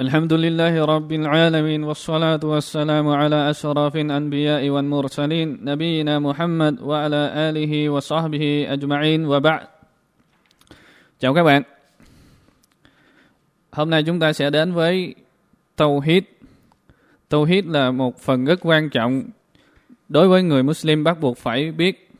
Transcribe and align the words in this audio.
الحمد 0.00 0.32
لله 0.32 0.84
رب 0.84 1.12
العالمين 1.12 1.84
والصلاة 1.84 2.40
والسلام 2.42 3.06
على 3.08 3.50
أشرف 3.50 3.96
الأنبياء 3.96 4.68
والمرسلين 4.68 5.48
نبينا 5.62 6.18
محمد 6.18 6.82
وعلى 6.82 7.22
آله 7.48 7.88
وصحبه 7.88 8.66
أجمعين 8.74 9.26
وبعد 9.26 9.66
Chào 11.18 11.34
các 11.34 11.42
bạn 11.42 11.62
Hôm 13.70 13.90
nay 13.90 14.02
chúng 14.02 14.20
ta 14.20 14.32
sẽ 14.32 14.50
đến 14.50 14.72
với 14.72 15.14
Tawhid 15.76 16.22
Tawhid 17.30 17.70
là 17.70 17.90
một 17.90 18.18
phần 18.18 18.44
rất 18.44 18.58
quan 18.62 18.90
trọng 18.90 19.22
đối 20.08 20.28
với 20.28 20.42
người 20.42 20.62
Muslim 20.62 21.04
bắt 21.04 21.20
buộc 21.20 21.38
phải 21.38 21.72
biết 21.72 22.10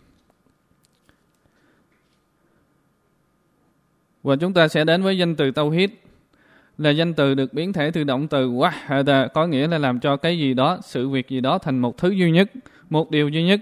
Và 4.23 4.37
chúng 4.37 4.55
ta 4.55 4.69
sẽ 4.69 4.85
đến 4.85 5.03
với 5.03 5.19
danh 5.19 5.37
từ 5.37 5.51
Tawhid 5.51 5.89
là 6.79 6.91
danh 6.91 7.15
từ 7.15 7.35
được 7.35 7.53
biến 7.53 7.73
thể 7.73 7.91
từ 7.91 8.05
động 8.05 8.29
từ 8.29 8.51
wahada 8.51 9.29
có 9.29 9.47
nghĩa 9.47 9.69
là 9.69 9.79
làm 9.79 10.01
cho 10.01 10.17
cái 10.17 10.39
gì 10.39 10.55
đó, 10.55 10.79
sự 10.83 11.09
việc 11.09 11.29
gì 11.29 11.41
đó 11.41 11.59
thành 11.59 11.79
một 11.79 11.99
thứ 11.99 12.11
duy 12.11 12.31
nhất, 12.31 12.51
một 12.91 13.11
điều 13.11 13.29
duy 13.29 13.45
nhất. 13.45 13.61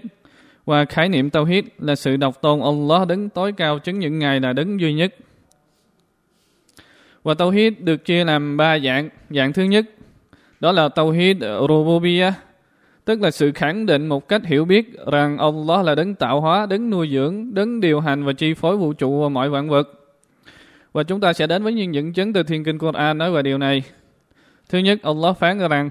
Và 0.65 0.85
khái 0.85 1.09
niệm 1.09 1.29
tauhid 1.29 1.65
là 1.79 1.95
sự 1.95 2.17
độc 2.17 2.41
tôn 2.41 2.59
Allah 2.59 3.07
đứng 3.07 3.29
tối 3.29 3.51
cao 3.51 3.79
chứng 3.79 3.99
những 3.99 4.19
Ngài 4.19 4.39
là 4.39 4.53
đứng 4.53 4.79
duy 4.79 4.93
nhất. 4.93 5.15
Và 7.23 7.33
tauhid 7.33 7.73
được 7.79 8.05
chia 8.05 8.23
làm 8.23 8.57
ba 8.57 8.79
dạng. 8.79 9.09
Dạng 9.29 9.53
thứ 9.53 9.63
nhất 9.63 9.85
đó 10.59 10.71
là 10.71 10.89
tauhid 10.89 11.37
rububiyah, 11.41 12.33
tức 13.05 13.21
là 13.21 13.31
sự 13.31 13.51
khẳng 13.51 13.85
định 13.85 14.07
một 14.07 14.27
cách 14.27 14.45
hiểu 14.45 14.65
biết 14.65 15.05
rằng 15.11 15.37
Allah 15.37 15.85
là 15.85 15.95
đấng 15.95 16.15
tạo 16.15 16.41
hóa, 16.41 16.65
đấng 16.65 16.89
nuôi 16.89 17.09
dưỡng, 17.13 17.53
đấng 17.53 17.81
điều 17.81 17.99
hành 17.99 18.23
và 18.23 18.33
chi 18.33 18.53
phối 18.53 18.77
vũ 18.77 18.93
trụ 18.93 19.21
và 19.21 19.29
mọi 19.29 19.49
vạn 19.49 19.69
vật. 19.69 20.02
Và 20.93 21.03
chúng 21.03 21.19
ta 21.19 21.33
sẽ 21.33 21.47
đến 21.47 21.63
với 21.63 21.73
những 21.73 21.95
dẫn 21.95 22.13
chứng 22.13 22.33
từ 22.33 22.43
thiên 22.43 22.63
kinh 22.63 22.77
Quran 22.77 23.17
nói 23.17 23.31
về 23.31 23.41
điều 23.41 23.57
này. 23.57 23.83
Thứ 24.69 24.77
nhất, 24.77 24.99
Allah 25.03 25.37
phán 25.37 25.59
rằng 25.69 25.89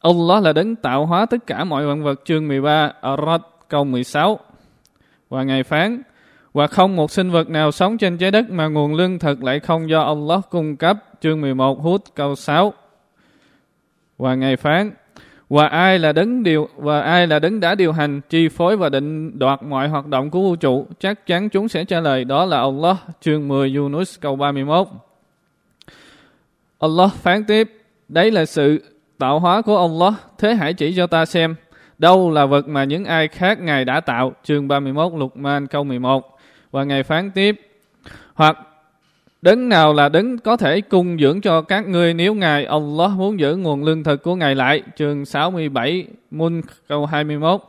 Allah 0.00 0.42
là 0.42 0.52
đấng 0.52 0.76
tạo 0.76 1.06
hóa 1.06 1.26
tất 1.26 1.46
cả 1.46 1.64
mọi 1.64 1.86
vạn 1.86 2.02
vật 2.02 2.20
chương 2.24 2.48
13 2.48 2.92
Arad 3.00 3.40
câu 3.68 3.84
16. 3.84 4.38
Và 5.28 5.42
Ngài 5.42 5.62
phán 5.62 6.02
và 6.52 6.66
không 6.66 6.96
một 6.96 7.10
sinh 7.10 7.30
vật 7.30 7.50
nào 7.50 7.72
sống 7.72 7.98
trên 7.98 8.18
trái 8.18 8.30
đất 8.30 8.50
mà 8.50 8.66
nguồn 8.68 8.94
lương 8.94 9.18
thực 9.18 9.42
lại 9.42 9.60
không 9.60 9.90
do 9.90 10.02
Allah 10.02 10.40
cung 10.50 10.76
cấp 10.76 10.96
chương 11.20 11.40
11 11.40 11.80
Hút 11.80 12.02
câu 12.14 12.34
6. 12.34 12.72
Và 14.18 14.34
Ngài 14.34 14.56
phán 14.56 14.90
và 15.48 15.66
ai 15.66 15.98
là 15.98 16.12
đấng 16.12 16.42
điều 16.42 16.68
và 16.76 17.00
ai 17.00 17.26
là 17.26 17.38
đấng 17.38 17.60
đã 17.60 17.74
điều 17.74 17.92
hành, 17.92 18.20
chi 18.28 18.48
phối 18.48 18.76
và 18.76 18.88
định 18.88 19.38
đoạt 19.38 19.62
mọi 19.62 19.88
hoạt 19.88 20.06
động 20.06 20.30
của 20.30 20.40
vũ 20.40 20.56
trụ, 20.56 20.86
chắc 21.00 21.26
chắn 21.26 21.48
chúng 21.48 21.68
sẽ 21.68 21.84
trả 21.84 22.00
lời, 22.00 22.24
đó 22.24 22.44
là 22.44 22.60
Allah, 22.60 22.96
chương 23.20 23.48
10 23.48 23.74
Yunus, 23.76 24.20
câu 24.20 24.36
31 24.36 24.88
Allah 26.78 27.12
phán 27.12 27.44
tiếp, 27.44 27.72
đấy 28.08 28.30
là 28.30 28.44
sự 28.44 28.82
tạo 29.18 29.38
hóa 29.38 29.62
của 29.62 29.78
Allah, 29.78 30.14
thế 30.38 30.54
hãy 30.54 30.74
chỉ 30.74 30.94
cho 30.96 31.06
ta 31.06 31.24
xem, 31.24 31.54
đâu 31.98 32.30
là 32.30 32.46
vật 32.46 32.68
mà 32.68 32.84
những 32.84 33.04
ai 33.04 33.28
khác 33.28 33.60
ngài 33.60 33.84
đã 33.84 34.00
tạo? 34.00 34.32
Chương 34.44 34.68
31 34.68 35.12
Luqman 35.12 35.42
Man 35.42 35.66
câu 35.66 35.84
11 35.84 36.38
và 36.70 36.84
ngài 36.84 37.02
phán 37.02 37.30
tiếp, 37.30 37.60
hoặc 38.34 38.58
Đấng 39.46 39.68
nào 39.68 39.92
là 39.92 40.08
đấng 40.08 40.38
có 40.38 40.56
thể 40.56 40.80
cung 40.80 41.18
dưỡng 41.18 41.40
cho 41.40 41.62
các 41.62 41.88
ngươi 41.88 42.14
nếu 42.14 42.34
Ngài 42.34 42.64
Allah 42.64 43.10
muốn 43.16 43.40
giữ 43.40 43.56
nguồn 43.56 43.84
lương 43.84 44.04
thực 44.04 44.22
của 44.22 44.34
Ngài 44.34 44.54
lại. 44.54 44.82
Chương 44.96 45.24
67 45.24 46.06
Mun 46.30 46.60
câu 46.88 47.06
21 47.06 47.60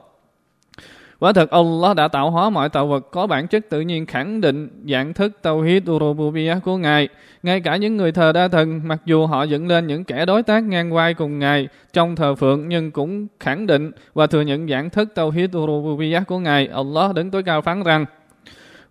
Quả 1.19 1.33
thật 1.33 1.49
Allah 1.49 1.95
đã 1.95 2.07
tạo 2.07 2.31
hóa 2.31 2.49
mọi 2.49 2.69
tạo 2.69 2.87
vật 2.87 3.11
có 3.11 3.27
bản 3.27 3.47
chất 3.47 3.69
tự 3.69 3.81
nhiên 3.81 4.05
khẳng 4.05 4.41
định 4.41 4.83
dạng 4.89 5.13
thức 5.13 5.31
Tawhid 5.43 5.91
Urububiyah 5.91 6.63
của 6.63 6.77
Ngài. 6.77 7.07
Ngay 7.43 7.61
cả 7.61 7.75
những 7.75 7.97
người 7.97 8.11
thờ 8.11 8.31
đa 8.31 8.47
thần, 8.47 8.81
mặc 8.83 9.01
dù 9.05 9.25
họ 9.25 9.43
dựng 9.43 9.67
lên 9.67 9.87
những 9.87 10.03
kẻ 10.03 10.25
đối 10.25 10.43
tác 10.43 10.63
ngang 10.63 10.91
vai 10.91 11.13
cùng 11.13 11.39
Ngài 11.39 11.67
trong 11.93 12.15
thờ 12.15 12.35
phượng, 12.35 12.69
nhưng 12.69 12.91
cũng 12.91 13.27
khẳng 13.39 13.67
định 13.67 13.91
và 14.13 14.27
thừa 14.27 14.41
nhận 14.41 14.67
dạng 14.67 14.89
thức 14.89 15.09
Tawhid 15.15 15.59
Urububiyah 15.59 16.27
của 16.27 16.39
Ngài. 16.39 16.67
Allah 16.67 17.15
đứng 17.15 17.31
tối 17.31 17.43
cao 17.43 17.61
phán 17.61 17.83
rằng 17.83 18.05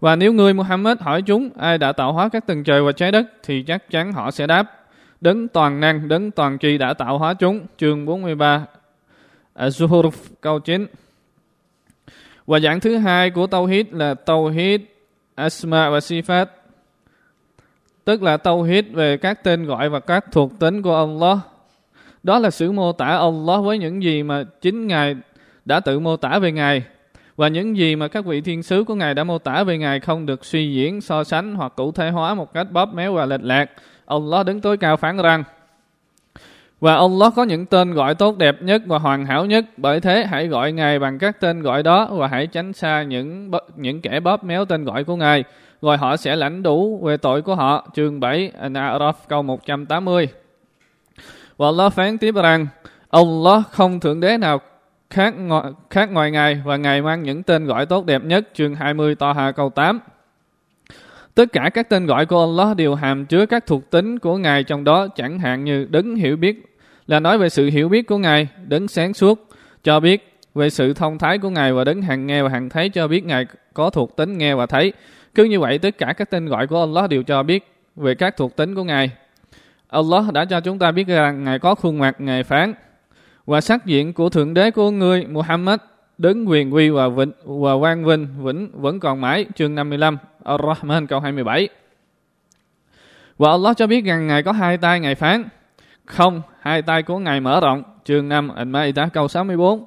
và 0.00 0.16
nếu 0.16 0.32
người 0.32 0.54
Muhammad 0.54 0.98
hỏi 1.00 1.22
chúng 1.22 1.50
ai 1.58 1.78
đã 1.78 1.92
tạo 1.92 2.12
hóa 2.12 2.28
các 2.28 2.46
tầng 2.46 2.64
trời 2.64 2.82
và 2.82 2.92
trái 2.92 3.12
đất 3.12 3.26
thì 3.42 3.62
chắc 3.62 3.90
chắn 3.90 4.12
họ 4.12 4.30
sẽ 4.30 4.46
đáp 4.46 4.76
Đấng 5.20 5.48
toàn 5.48 5.80
năng, 5.80 6.08
đấng 6.08 6.30
toàn 6.30 6.58
tri 6.58 6.78
đã 6.78 6.94
tạo 6.94 7.18
hóa 7.18 7.34
chúng. 7.34 7.66
Chương 7.78 8.06
43 8.06 8.66
Az-Zuhur 9.54 10.10
câu 10.40 10.58
9 10.58 10.86
Và 12.46 12.58
dạng 12.58 12.80
thứ 12.80 12.96
hai 12.96 13.30
của 13.30 13.46
Tauhid 13.46 13.86
là 13.90 14.14
Tauhid 14.14 14.80
Asma 15.34 15.90
và 15.90 15.98
Sifat. 15.98 16.46
Tức 18.04 18.22
là 18.22 18.36
Tauhid 18.36 18.84
về 18.92 19.16
các 19.16 19.44
tên 19.44 19.64
gọi 19.64 19.88
và 19.88 20.00
các 20.00 20.24
thuộc 20.32 20.52
tính 20.58 20.82
của 20.82 20.96
Allah. 20.96 21.38
Đó 22.22 22.38
là 22.38 22.50
sự 22.50 22.72
mô 22.72 22.92
tả 22.92 23.06
Allah 23.06 23.64
với 23.64 23.78
những 23.78 24.02
gì 24.02 24.22
mà 24.22 24.44
chính 24.60 24.86
Ngài 24.86 25.16
đã 25.64 25.80
tự 25.80 25.98
mô 25.98 26.16
tả 26.16 26.38
về 26.38 26.52
Ngài 26.52 26.82
và 27.36 27.48
những 27.48 27.76
gì 27.76 27.96
mà 27.96 28.08
các 28.08 28.24
vị 28.24 28.40
thiên 28.40 28.62
sứ 28.62 28.84
của 28.84 28.94
Ngài 28.94 29.14
đã 29.14 29.24
mô 29.24 29.38
tả 29.38 29.64
về 29.64 29.78
Ngài 29.78 30.00
không 30.00 30.26
được 30.26 30.44
suy 30.44 30.74
diễn, 30.74 31.00
so 31.00 31.24
sánh 31.24 31.54
hoặc 31.54 31.72
cụ 31.76 31.92
thể 31.92 32.10
hóa 32.10 32.34
một 32.34 32.54
cách 32.54 32.72
bóp 32.72 32.94
méo 32.94 33.12
và 33.12 33.26
lệch 33.26 33.44
lạc. 33.44 33.70
Allah 34.06 34.46
đứng 34.46 34.60
tối 34.60 34.76
cao 34.76 34.96
phán 34.96 35.16
rằng 35.16 35.44
và 36.80 36.96
Allah 36.96 37.32
có 37.36 37.44
những 37.44 37.66
tên 37.66 37.92
gọi 37.92 38.14
tốt 38.14 38.36
đẹp 38.38 38.62
nhất 38.62 38.82
và 38.86 38.98
hoàn 38.98 39.26
hảo 39.26 39.46
nhất, 39.46 39.64
bởi 39.76 40.00
thế 40.00 40.24
hãy 40.24 40.46
gọi 40.46 40.72
Ngài 40.72 40.98
bằng 40.98 41.18
các 41.18 41.40
tên 41.40 41.62
gọi 41.62 41.82
đó 41.82 42.08
và 42.12 42.26
hãy 42.26 42.46
tránh 42.46 42.72
xa 42.72 43.02
những 43.02 43.50
những 43.76 44.00
kẻ 44.00 44.20
bóp 44.20 44.44
méo 44.44 44.64
tên 44.64 44.84
gọi 44.84 45.04
của 45.04 45.16
Ngài, 45.16 45.44
rồi 45.82 45.96
họ 45.96 46.16
sẽ 46.16 46.36
lãnh 46.36 46.62
đủ 46.62 47.00
về 47.04 47.16
tội 47.16 47.42
của 47.42 47.54
họ. 47.54 47.88
Chương 47.94 48.20
7 48.20 48.52
An-A'raf 48.60 49.12
câu 49.28 49.42
180. 49.42 50.28
Và 51.56 51.66
Allah 51.66 51.92
phán 51.92 52.18
tiếp 52.18 52.34
rằng 52.34 52.66
Allah 53.10 53.62
không 53.70 54.00
thượng 54.00 54.20
đế 54.20 54.38
nào 54.38 54.60
khác 55.10 55.34
ngoài, 55.38 55.64
khác 55.90 56.12
ngoài 56.12 56.30
ngày 56.30 56.62
và 56.64 56.76
ngày 56.76 57.02
mang 57.02 57.22
những 57.22 57.42
tên 57.42 57.64
gọi 57.64 57.86
tốt 57.86 58.06
đẹp 58.06 58.24
nhất 58.24 58.48
chương 58.54 58.74
20 58.74 59.14
to 59.14 59.32
hạ 59.32 59.52
câu 59.52 59.70
8. 59.70 60.00
Tất 61.34 61.52
cả 61.52 61.70
các 61.74 61.88
tên 61.88 62.06
gọi 62.06 62.26
của 62.26 62.40
Allah 62.40 62.76
đều 62.76 62.94
hàm 62.94 63.26
chứa 63.26 63.46
các 63.46 63.66
thuộc 63.66 63.90
tính 63.90 64.18
của 64.18 64.38
Ngài 64.38 64.64
trong 64.64 64.84
đó 64.84 65.08
chẳng 65.16 65.38
hạn 65.38 65.64
như 65.64 65.86
đấng 65.90 66.14
hiểu 66.14 66.36
biết 66.36 66.76
là 67.06 67.20
nói 67.20 67.38
về 67.38 67.48
sự 67.48 67.66
hiểu 67.66 67.88
biết 67.88 68.06
của 68.06 68.18
Ngài, 68.18 68.48
đấng 68.66 68.88
sáng 68.88 69.14
suốt 69.14 69.48
cho 69.84 70.00
biết 70.00 70.38
về 70.54 70.70
sự 70.70 70.94
thông 70.94 71.18
thái 71.18 71.38
của 71.38 71.50
Ngài 71.50 71.72
và 71.72 71.84
đấng 71.84 72.02
hàng 72.02 72.26
nghe 72.26 72.42
và 72.42 72.48
hàng 72.48 72.68
thấy 72.68 72.88
cho 72.88 73.08
biết 73.08 73.24
Ngài 73.24 73.46
có 73.74 73.90
thuộc 73.90 74.16
tính 74.16 74.38
nghe 74.38 74.54
và 74.54 74.66
thấy. 74.66 74.92
Cứ 75.34 75.44
như 75.44 75.60
vậy 75.60 75.78
tất 75.78 75.98
cả 75.98 76.12
các 76.16 76.30
tên 76.30 76.46
gọi 76.46 76.66
của 76.66 76.80
Allah 76.80 77.10
đều 77.10 77.22
cho 77.22 77.42
biết 77.42 77.72
về 77.96 78.14
các 78.14 78.36
thuộc 78.36 78.56
tính 78.56 78.74
của 78.74 78.84
Ngài. 78.84 79.10
Allah 79.88 80.32
đã 80.32 80.44
cho 80.44 80.60
chúng 80.60 80.78
ta 80.78 80.90
biết 80.90 81.06
rằng 81.06 81.44
Ngài 81.44 81.58
có 81.58 81.74
khuôn 81.74 81.98
mặt, 81.98 82.20
Ngài 82.20 82.44
phán 82.44 82.74
và 83.46 83.60
sắc 83.60 83.86
diện 83.86 84.12
của 84.12 84.28
thượng 84.28 84.54
đế 84.54 84.70
của 84.70 84.90
người 84.90 85.26
Muhammad, 85.26 85.80
đứng 86.18 86.48
quyền 86.48 86.74
quy 86.74 86.90
và 86.90 87.08
vĩnh 87.08 87.32
và 87.44 87.78
quang 87.80 88.04
vinh 88.04 88.28
vĩnh 88.42 88.68
vẫn 88.72 89.00
còn 89.00 89.20
mãi. 89.20 89.46
Chương 89.54 89.74
55 89.74 90.18
Ar-Rahman, 90.44 91.06
câu 91.06 91.20
27 91.20 91.68
và 93.38 93.50
Allah 93.50 93.76
cho 93.76 93.86
biết 93.86 94.04
rằng 94.04 94.26
Ngài 94.26 94.42
có 94.42 94.52
hai 94.52 94.76
tay 94.76 95.00
Ngài 95.00 95.14
phán. 95.14 95.44
Không, 96.04 96.42
hai 96.60 96.82
tay 96.82 97.02
của 97.02 97.18
Ngài 97.18 97.40
mở 97.40 97.60
rộng. 97.60 97.82
Chương 98.04 98.28
5 98.28 98.50
Al-Ma'idah, 98.56 99.08
câu 99.08 99.28
64 99.28 99.84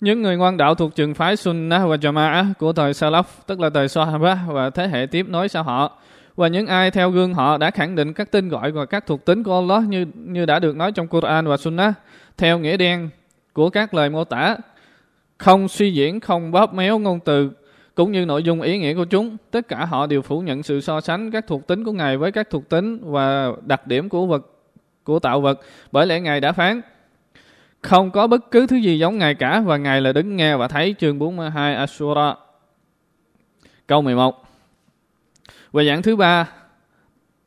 những 0.00 0.22
người 0.22 0.36
ngoan 0.36 0.56
đạo 0.56 0.74
thuộc 0.74 0.94
trường 0.94 1.14
phái 1.14 1.36
Sunnah 1.36 1.82
và 1.88 1.96
Jama'ah 1.96 2.52
của 2.58 2.72
thời 2.72 2.92
Salaf, 2.92 3.22
tức 3.46 3.60
là 3.60 3.70
thời 3.70 3.88
Sahaba 3.88 4.38
và 4.48 4.70
thế 4.70 4.88
hệ 4.88 5.06
tiếp 5.06 5.26
nối 5.28 5.48
sau 5.48 5.62
họ, 5.62 5.98
và 6.36 6.48
những 6.48 6.66
ai 6.66 6.90
theo 6.90 7.10
gương 7.10 7.34
họ 7.34 7.58
đã 7.58 7.70
khẳng 7.70 7.94
định 7.94 8.12
các 8.12 8.30
tên 8.30 8.48
gọi 8.48 8.72
và 8.72 8.86
các 8.86 9.06
thuộc 9.06 9.24
tính 9.24 9.42
của 9.42 9.54
Allah 9.54 9.82
như 9.88 10.06
như 10.14 10.46
đã 10.46 10.58
được 10.58 10.76
nói 10.76 10.92
trong 10.92 11.08
Quran 11.08 11.46
và 11.46 11.56
Sunnah 11.56 11.94
theo 12.36 12.58
nghĩa 12.58 12.76
đen 12.76 13.08
của 13.52 13.70
các 13.70 13.94
lời 13.94 14.10
mô 14.10 14.24
tả, 14.24 14.56
không 15.38 15.68
suy 15.68 15.92
diễn, 15.92 16.20
không 16.20 16.52
bóp 16.52 16.74
méo 16.74 16.98
ngôn 16.98 17.20
từ, 17.20 17.50
cũng 17.94 18.12
như 18.12 18.26
nội 18.26 18.42
dung 18.42 18.62
ý 18.62 18.78
nghĩa 18.78 18.94
của 18.94 19.04
chúng. 19.04 19.36
Tất 19.50 19.68
cả 19.68 19.84
họ 19.84 20.06
đều 20.06 20.22
phủ 20.22 20.40
nhận 20.40 20.62
sự 20.62 20.80
so 20.80 21.00
sánh 21.00 21.30
các 21.30 21.46
thuộc 21.46 21.66
tính 21.66 21.84
của 21.84 21.92
Ngài 21.92 22.16
với 22.16 22.32
các 22.32 22.50
thuộc 22.50 22.68
tính 22.68 22.98
và 23.02 23.52
đặc 23.66 23.86
điểm 23.86 24.08
của 24.08 24.26
vật 24.26 24.46
của 25.04 25.18
tạo 25.18 25.40
vật. 25.40 25.60
Bởi 25.92 26.06
lẽ 26.06 26.20
Ngài 26.20 26.40
đã 26.40 26.52
phán, 26.52 26.80
không 27.82 28.10
có 28.10 28.26
bất 28.26 28.50
cứ 28.50 28.66
thứ 28.66 28.76
gì 28.76 28.98
giống 28.98 29.18
Ngài 29.18 29.34
cả 29.34 29.60
và 29.60 29.76
Ngài 29.76 30.00
là 30.00 30.12
đứng 30.12 30.36
nghe 30.36 30.56
và 30.56 30.68
thấy 30.68 30.94
chương 30.98 31.18
42 31.18 31.74
asura 31.74 32.34
Câu 33.86 34.02
11 34.02 34.44
Và 35.72 35.84
dạng 35.84 36.02
thứ 36.02 36.16
ba 36.16 36.48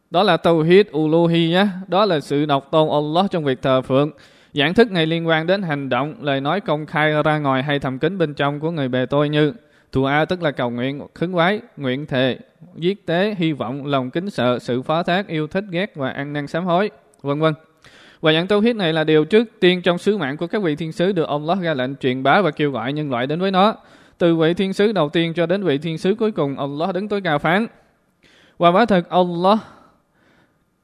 đó 0.10 0.24
là 0.24 0.38
Tawhid 0.38 0.84
Uluhiyah, 0.92 1.68
đó 1.88 2.06
là 2.06 2.20
sự 2.20 2.46
độc 2.46 2.72
tôn 2.72 2.90
Allah 2.90 3.32
trong 3.32 3.44
việc 3.44 3.62
thờ 3.62 3.82
phượng. 3.82 4.12
Giảng 4.54 4.74
thức 4.74 4.92
này 4.92 5.06
liên 5.06 5.28
quan 5.28 5.48
đến 5.48 5.62
hành 5.62 5.90
động, 5.90 6.16
lời 6.22 6.42
nói 6.42 6.62
công 6.62 6.86
khai 6.86 7.24
ra 7.24 7.40
ngoài 7.40 7.64
hay 7.64 7.80
thầm 7.80 8.00
kín 8.00 8.18
bên 8.18 8.34
trong 8.34 8.60
của 8.60 8.72
người 8.72 8.88
bề 8.88 9.06
tôi 9.06 9.30
như 9.30 9.54
thù 9.92 10.04
A 10.04 10.26
tức 10.26 10.44
là 10.44 10.52
cầu 10.52 10.70
nguyện, 10.70 11.02
khấn 11.14 11.34
quái, 11.34 11.60
nguyện 11.78 12.06
thề, 12.06 12.38
giết 12.76 13.06
tế, 13.06 13.36
hy 13.38 13.52
vọng, 13.52 13.86
lòng 13.86 14.12
kính 14.12 14.30
sợ, 14.30 14.60
sự 14.60 14.82
phó 14.82 15.04
thác, 15.04 15.28
yêu 15.28 15.48
thích, 15.48 15.64
ghét 15.72 15.96
và 15.96 16.10
ăn 16.10 16.34
năn 16.34 16.48
sám 16.48 16.66
hối, 16.66 16.90
vân 17.22 17.40
vân. 17.40 17.54
Và 18.22 18.34
dạng 18.34 18.48
tâu 18.48 18.60
hiết 18.60 18.76
này 18.76 18.94
là 18.94 19.04
điều 19.04 19.26
trước 19.26 19.48
tiên 19.60 19.82
trong 19.82 19.98
sứ 19.98 20.18
mạng 20.18 20.38
của 20.38 20.48
các 20.48 20.62
vị 20.62 20.76
thiên 20.76 20.92
sứ 20.92 21.12
được 21.12 21.28
ông 21.28 21.50
Allah 21.50 21.66
ra 21.66 21.74
lệnh 21.74 21.96
truyền 21.96 22.24
bá 22.24 22.42
và 22.42 22.52
kêu 22.52 22.72
gọi 22.72 22.94
nhân 22.94 23.10
loại 23.10 23.28
đến 23.28 23.40
với 23.40 23.52
nó. 23.52 23.76
Từ 24.18 24.36
vị 24.36 24.54
thiên 24.54 24.74
sứ 24.74 24.92
đầu 24.92 25.10
tiên 25.10 25.34
cho 25.34 25.46
đến 25.46 25.64
vị 25.64 25.78
thiên 25.78 25.98
sứ 25.98 26.16
cuối 26.16 26.32
cùng, 26.32 26.60
Allah 26.60 26.96
đứng 26.96 27.08
tối 27.08 27.22
cao 27.22 27.40
phán. 27.40 27.68
Và 28.58 28.70
quả 28.70 28.86
thật 28.86 29.10
Allah 29.10 29.60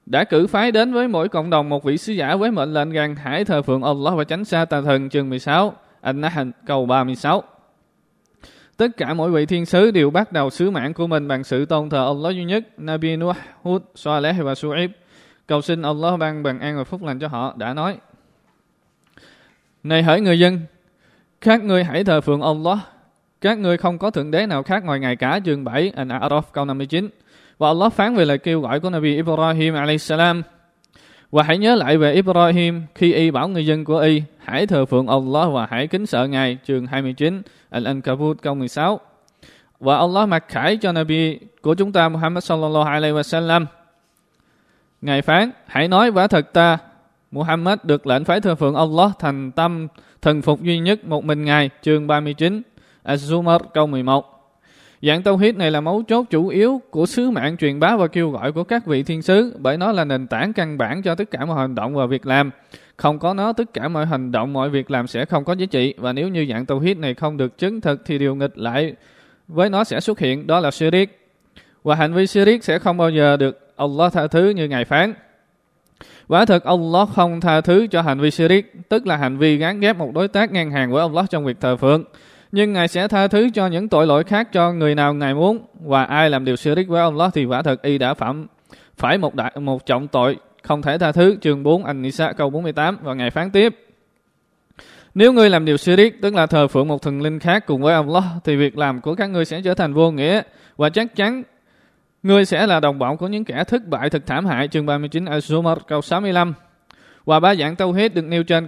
đã 0.05 0.23
cử 0.23 0.47
phái 0.47 0.71
đến 0.71 0.93
với 0.93 1.07
mỗi 1.07 1.29
cộng 1.29 1.49
đồng 1.49 1.69
một 1.69 1.83
vị 1.83 1.97
sứ 1.97 2.13
giả 2.13 2.35
với 2.35 2.51
mệnh 2.51 2.73
lệnh 2.73 2.91
rằng 2.91 3.15
hãy 3.15 3.45
thờ 3.45 3.61
phượng 3.61 3.83
Allah 3.83 4.13
và 4.17 4.23
tránh 4.23 4.45
xa 4.45 4.65
tà 4.65 4.81
thần 4.81 5.09
chương 5.09 5.29
16 5.29 5.73
An-Nahl 6.01 6.49
câu 6.65 6.85
36 6.85 7.43
Tất 8.77 8.87
cả 8.97 9.13
mỗi 9.13 9.31
vị 9.31 9.45
thiên 9.45 9.65
sứ 9.65 9.91
đều 9.91 10.09
bắt 10.09 10.31
đầu 10.31 10.49
sứ 10.49 10.71
mạng 10.71 10.93
của 10.93 11.07
mình 11.07 11.27
bằng 11.27 11.43
sự 11.43 11.65
tôn 11.65 11.89
thờ 11.89 12.05
Allah 12.05 12.35
duy 12.35 12.43
nhất 12.43 12.63
Nabi 12.77 13.15
Nuh, 13.15 13.35
Hud, 13.61 13.81
Saleh 13.95 14.35
và 14.39 14.53
Su'ib 14.53 14.89
cầu 15.47 15.61
xin 15.61 15.81
Allah 15.81 16.19
ban 16.19 16.43
bằng 16.43 16.59
an 16.59 16.77
và 16.77 16.83
phúc 16.83 17.03
lành 17.03 17.19
cho 17.19 17.27
họ 17.27 17.53
đã 17.57 17.73
nói. 17.73 17.97
Này 19.83 20.03
hỡi 20.03 20.21
người 20.21 20.39
dân 20.39 20.59
các 21.41 21.63
ngươi 21.63 21.83
hãy 21.83 22.03
thờ 22.03 22.21
phượng 22.21 22.41
Allah. 22.41 22.77
Các 23.41 23.57
ngươi 23.57 23.77
không 23.77 23.97
có 23.97 24.11
thượng 24.11 24.31
đế 24.31 24.45
nào 24.45 24.63
khác 24.63 24.83
ngoài 24.83 24.99
ngài 24.99 25.15
cả 25.15 25.39
chương 25.45 25.63
7 25.63 25.91
An-A'raf 25.95 26.41
câu 26.53 26.65
59 26.65 27.09
và 27.57 27.67
Allah 27.67 27.93
phán 27.93 28.15
về 28.15 28.25
lời 28.25 28.37
kêu 28.37 28.61
gọi 28.61 28.79
của 28.79 28.89
Nabi 28.89 29.15
Ibrahim 29.15 29.73
alayhisalam. 29.73 30.41
Và 31.31 31.43
hãy 31.43 31.57
nhớ 31.57 31.75
lại 31.75 31.97
về 31.97 32.13
Ibrahim 32.13 32.81
khi 32.95 33.13
y 33.13 33.31
bảo 33.31 33.47
người 33.47 33.65
dân 33.65 33.85
của 33.85 33.97
y 33.97 34.21
hãy 34.37 34.67
thờ 34.67 34.85
phượng 34.85 35.07
Allah 35.07 35.51
và 35.51 35.67
hãy 35.69 35.87
kính 35.87 36.05
sợ 36.05 36.27
Ngài. 36.27 36.57
Chương 36.67 36.87
29 36.87 37.41
Al-Ankabut 37.71 38.33
câu 38.41 38.55
16. 38.55 38.99
Và 39.79 39.97
Allah 39.97 40.29
mặc 40.29 40.45
khải 40.47 40.77
cho 40.77 40.91
Nabi 40.91 41.39
của 41.61 41.73
chúng 41.73 41.91
ta 41.91 42.09
Muhammad 42.09 42.43
sallallahu 42.43 42.85
alaihi 42.85 43.13
wasallam. 43.15 43.65
Ngài 45.01 45.21
phán, 45.21 45.51
hãy 45.65 45.87
nói 45.87 46.09
quả 46.09 46.27
thật 46.27 46.53
ta, 46.53 46.77
Muhammad 47.31 47.79
được 47.83 48.07
lệnh 48.07 48.25
phải 48.25 48.41
thờ 48.41 48.55
phượng 48.55 48.75
Allah 48.75 49.11
thành 49.19 49.51
tâm 49.51 49.87
thần 50.21 50.41
phục 50.41 50.61
duy 50.61 50.79
nhất 50.79 51.05
một 51.05 51.23
mình 51.23 51.45
Ngài. 51.45 51.69
Chương 51.81 52.07
39 52.07 52.61
Az-Zumar 53.03 53.59
câu 53.59 53.87
11. 53.87 54.34
Dạng 55.05 55.23
tâu 55.23 55.37
huyết 55.37 55.55
này 55.55 55.71
là 55.71 55.81
mấu 55.81 56.03
chốt 56.03 56.25
chủ 56.29 56.47
yếu 56.47 56.81
của 56.89 57.05
sứ 57.05 57.31
mạng 57.31 57.57
truyền 57.57 57.79
bá 57.79 57.95
và 57.95 58.07
kêu 58.07 58.31
gọi 58.31 58.51
của 58.51 58.63
các 58.63 58.85
vị 58.85 59.03
thiên 59.03 59.21
sứ 59.21 59.55
bởi 59.59 59.77
nó 59.77 59.91
là 59.91 60.05
nền 60.05 60.27
tảng 60.27 60.53
căn 60.53 60.77
bản 60.77 61.01
cho 61.01 61.15
tất 61.15 61.31
cả 61.31 61.45
mọi 61.45 61.59
hành 61.59 61.75
động 61.75 61.95
và 61.95 62.05
việc 62.05 62.25
làm. 62.25 62.51
Không 62.97 63.19
có 63.19 63.33
nó, 63.33 63.53
tất 63.53 63.73
cả 63.73 63.87
mọi 63.87 64.05
hành 64.05 64.31
động, 64.31 64.53
mọi 64.53 64.69
việc 64.69 64.91
làm 64.91 65.07
sẽ 65.07 65.25
không 65.25 65.45
có 65.45 65.53
giá 65.53 65.65
trị. 65.65 65.93
Và 65.97 66.13
nếu 66.13 66.27
như 66.27 66.45
dạng 66.49 66.65
tâu 66.65 66.79
huyết 66.79 66.97
này 66.97 67.13
không 67.13 67.37
được 67.37 67.57
chứng 67.57 67.81
thực 67.81 68.01
thì 68.05 68.17
điều 68.17 68.35
nghịch 68.35 68.57
lại 68.57 68.93
với 69.47 69.69
nó 69.69 69.83
sẽ 69.83 69.99
xuất 69.99 70.19
hiện, 70.19 70.47
đó 70.47 70.59
là 70.59 70.71
shirik. 70.71 71.19
Và 71.83 71.95
hành 71.95 72.13
vi 72.13 72.27
shirik 72.27 72.63
sẽ 72.63 72.79
không 72.79 72.97
bao 72.97 73.09
giờ 73.09 73.37
được 73.37 73.73
Allah 73.75 74.13
tha 74.13 74.27
thứ 74.27 74.49
như 74.49 74.67
Ngài 74.67 74.85
phán. 74.85 75.13
Quả 76.27 76.45
thật 76.45 76.63
Allah 76.63 77.09
không 77.15 77.41
tha 77.41 77.61
thứ 77.61 77.87
cho 77.87 78.01
hành 78.01 78.19
vi 78.19 78.31
shirik, 78.31 78.73
tức 78.89 79.07
là 79.07 79.17
hành 79.17 79.37
vi 79.37 79.57
gán 79.57 79.79
ghép 79.79 79.97
một 79.97 80.11
đối 80.13 80.27
tác 80.27 80.51
ngang 80.51 80.71
hàng 80.71 80.91
với 80.91 81.01
Allah 81.01 81.29
trong 81.29 81.45
việc 81.45 81.57
thờ 81.61 81.77
phượng 81.77 82.03
nhưng 82.55 82.73
Ngài 82.73 82.87
sẽ 82.87 83.07
tha 83.07 83.27
thứ 83.27 83.49
cho 83.53 83.67
những 83.67 83.89
tội 83.89 84.07
lỗi 84.07 84.23
khác 84.23 84.47
cho 84.51 84.73
người 84.73 84.95
nào 84.95 85.13
Ngài 85.13 85.33
muốn, 85.33 85.65
và 85.79 86.03
ai 86.03 86.29
làm 86.29 86.45
điều 86.45 86.55
shirik 86.55 86.87
với 86.87 87.01
Allah 87.01 87.33
thì 87.33 87.45
quả 87.45 87.61
thật 87.61 87.81
y 87.81 87.97
đã 87.97 88.13
phạm 88.13 88.47
phải 88.97 89.17
một 89.17 89.35
đại, 89.35 89.51
một 89.61 89.85
trọng 89.85 90.07
tội 90.07 90.37
không 90.63 90.81
thể 90.81 90.97
tha 90.97 91.11
thứ. 91.11 91.37
Chương 91.41 91.63
4 91.63 91.85
An-Nisa 91.85 92.33
câu 92.33 92.49
48 92.49 92.97
và 93.03 93.13
Ngài 93.13 93.29
phán 93.29 93.51
tiếp. 93.51 93.75
Nếu 95.15 95.33
ngươi 95.33 95.49
làm 95.49 95.65
điều 95.65 95.77
shirik 95.77 96.21
tức 96.21 96.35
là 96.35 96.45
thờ 96.45 96.67
phượng 96.67 96.87
một 96.87 97.01
thần 97.01 97.21
linh 97.21 97.39
khác 97.39 97.65
cùng 97.65 97.81
với 97.81 97.93
Allah 97.93 98.23
thì 98.43 98.55
việc 98.55 98.77
làm 98.77 99.01
của 99.01 99.15
các 99.15 99.29
ngươi 99.29 99.45
sẽ 99.45 99.61
trở 99.61 99.73
thành 99.73 99.93
vô 99.93 100.11
nghĩa, 100.11 100.41
và 100.77 100.89
chắc 100.89 101.15
chắn 101.15 101.43
ngươi 102.23 102.45
sẽ 102.45 102.67
là 102.67 102.79
đồng 102.79 102.99
bọn 102.99 103.17
của 103.17 103.27
những 103.27 103.45
kẻ 103.45 103.63
thất 103.63 103.87
bại 103.87 104.09
thật 104.09 104.21
thảm 104.25 104.45
hại. 104.45 104.67
Chương 104.67 104.85
39 104.85 105.25
Al-Zumar 105.25 105.75
câu 105.87 106.01
65 106.01 106.53
và 107.25 107.39
ba 107.39 107.55
dạng 107.55 107.75
tâu 107.75 107.91
hết 107.91 108.15
được 108.15 108.25
nêu 108.25 108.43
trên 108.43 108.67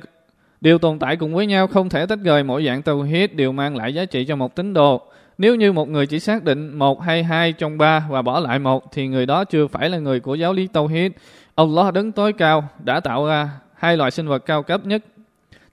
Điều 0.61 0.77
tồn 0.77 0.99
tại 0.99 1.15
cùng 1.15 1.35
với 1.35 1.47
nhau 1.47 1.67
không 1.67 1.89
thể 1.89 2.05
tách 2.05 2.19
rời 2.23 2.43
mỗi 2.43 2.65
dạng 2.65 2.81
tàu 2.81 3.01
hít 3.01 3.35
đều 3.35 3.51
mang 3.51 3.75
lại 3.75 3.93
giá 3.93 4.05
trị 4.05 4.25
cho 4.25 4.35
một 4.35 4.55
tín 4.55 4.73
đồ. 4.73 5.01
Nếu 5.37 5.55
như 5.55 5.71
một 5.71 5.89
người 5.89 6.07
chỉ 6.07 6.19
xác 6.19 6.43
định 6.43 6.73
một 6.73 7.01
hay 7.01 7.23
hai 7.23 7.53
trong 7.53 7.77
ba 7.77 8.07
và 8.09 8.21
bỏ 8.21 8.39
lại 8.39 8.59
một 8.59 8.91
thì 8.91 9.07
người 9.07 9.25
đó 9.25 9.43
chưa 9.43 9.67
phải 9.67 9.89
là 9.89 9.97
người 9.97 10.19
của 10.19 10.35
giáo 10.35 10.53
lý 10.53 10.67
tàu 10.67 10.87
hít. 10.87 11.11
Allah 11.55 11.93
đứng 11.93 12.11
tối 12.11 12.33
cao 12.33 12.69
đã 12.83 12.99
tạo 12.99 13.27
ra 13.27 13.49
hai 13.73 13.97
loại 13.97 14.11
sinh 14.11 14.27
vật 14.27 14.45
cao 14.45 14.63
cấp 14.63 14.85
nhất 14.85 15.03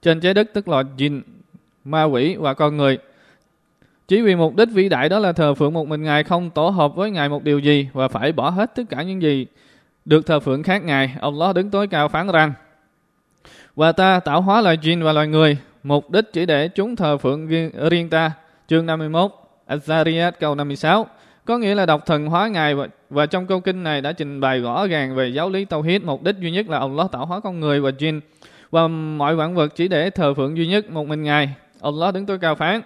trên 0.01 0.19
trái 0.19 0.33
đất 0.33 0.49
tức 0.53 0.67
là 0.67 0.83
jin, 0.97 1.21
ma 1.83 2.03
quỷ 2.03 2.35
và 2.35 2.53
con 2.53 2.77
người. 2.77 2.97
Chỉ 4.07 4.21
vì 4.21 4.35
mục 4.35 4.55
đích 4.55 4.69
vĩ 4.73 4.89
đại 4.89 5.09
đó 5.09 5.19
là 5.19 5.31
thờ 5.31 5.53
phượng 5.53 5.73
một 5.73 5.87
mình 5.87 6.03
Ngài 6.03 6.23
không 6.23 6.49
tổ 6.49 6.69
hợp 6.69 6.95
với 6.95 7.11
Ngài 7.11 7.29
một 7.29 7.43
điều 7.43 7.59
gì 7.59 7.89
và 7.93 8.07
phải 8.07 8.31
bỏ 8.31 8.49
hết 8.49 8.75
tất 8.75 8.83
cả 8.89 9.03
những 9.03 9.21
gì 9.21 9.47
được 10.05 10.25
thờ 10.25 10.39
phượng 10.39 10.63
khác 10.63 10.83
Ngài. 10.83 11.15
Allah 11.21 11.55
đứng 11.55 11.69
tối 11.69 11.87
cao 11.87 12.07
phán 12.07 12.27
rằng 12.27 12.53
và 13.75 13.91
ta 13.91 14.19
tạo 14.19 14.41
hóa 14.41 14.61
loài 14.61 14.77
jin 14.77 15.03
và 15.03 15.13
loài 15.13 15.27
người, 15.27 15.57
mục 15.83 16.11
đích 16.11 16.33
chỉ 16.33 16.45
để 16.45 16.67
chúng 16.67 16.95
thờ 16.95 17.17
phượng 17.17 17.47
riêng 17.89 18.09
ta. 18.09 18.31
Chương 18.67 18.85
51, 18.85 19.31
Azariah 19.67 20.31
câu 20.39 20.55
56. 20.55 21.07
Có 21.45 21.57
nghĩa 21.57 21.75
là 21.75 21.85
đọc 21.85 22.05
thần 22.05 22.25
hóa 22.25 22.47
Ngài 22.47 22.75
và, 22.75 22.87
và 23.09 23.25
trong 23.25 23.47
câu 23.47 23.59
kinh 23.59 23.83
này 23.83 24.01
đã 24.01 24.11
trình 24.11 24.41
bày 24.41 24.59
rõ 24.59 24.87
ràng 24.87 25.15
về 25.15 25.27
giáo 25.27 25.49
lý 25.49 25.65
Tauhid. 25.65 26.01
Mục 26.01 26.23
đích 26.23 26.35
duy 26.39 26.51
nhất 26.51 26.69
là 26.69 26.79
Allah 26.79 27.11
tạo 27.11 27.25
hóa 27.25 27.39
con 27.39 27.59
người 27.59 27.81
và 27.81 27.89
jin 27.89 28.19
và 28.71 28.87
mọi 28.87 29.35
vạn 29.35 29.55
vật 29.55 29.75
chỉ 29.75 29.87
để 29.87 30.09
thờ 30.09 30.33
phượng 30.33 30.57
duy 30.57 30.67
nhất 30.67 30.89
một 30.89 31.07
mình 31.07 31.23
Ngài. 31.23 31.49
Allah 31.81 32.13
đứng 32.13 32.25
tối 32.25 32.37
cao 32.39 32.55
phán. 32.55 32.81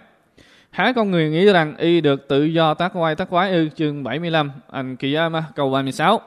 Há 0.70 0.94
con 0.96 1.12
người 1.12 1.30
nghĩ 1.30 1.46
rằng 1.46 1.78
y 1.78 2.02
được 2.02 2.28
tự 2.28 2.44
do 2.44 2.74
tác 2.74 2.92
quay 2.94 3.16
tác 3.16 3.30
quái 3.30 3.52
ư 3.52 3.70
chương 3.76 4.04
75 4.04 4.52
Anh 4.72 4.96
Kiyama 4.96 5.44
câu 5.56 5.70
36. 5.70 6.22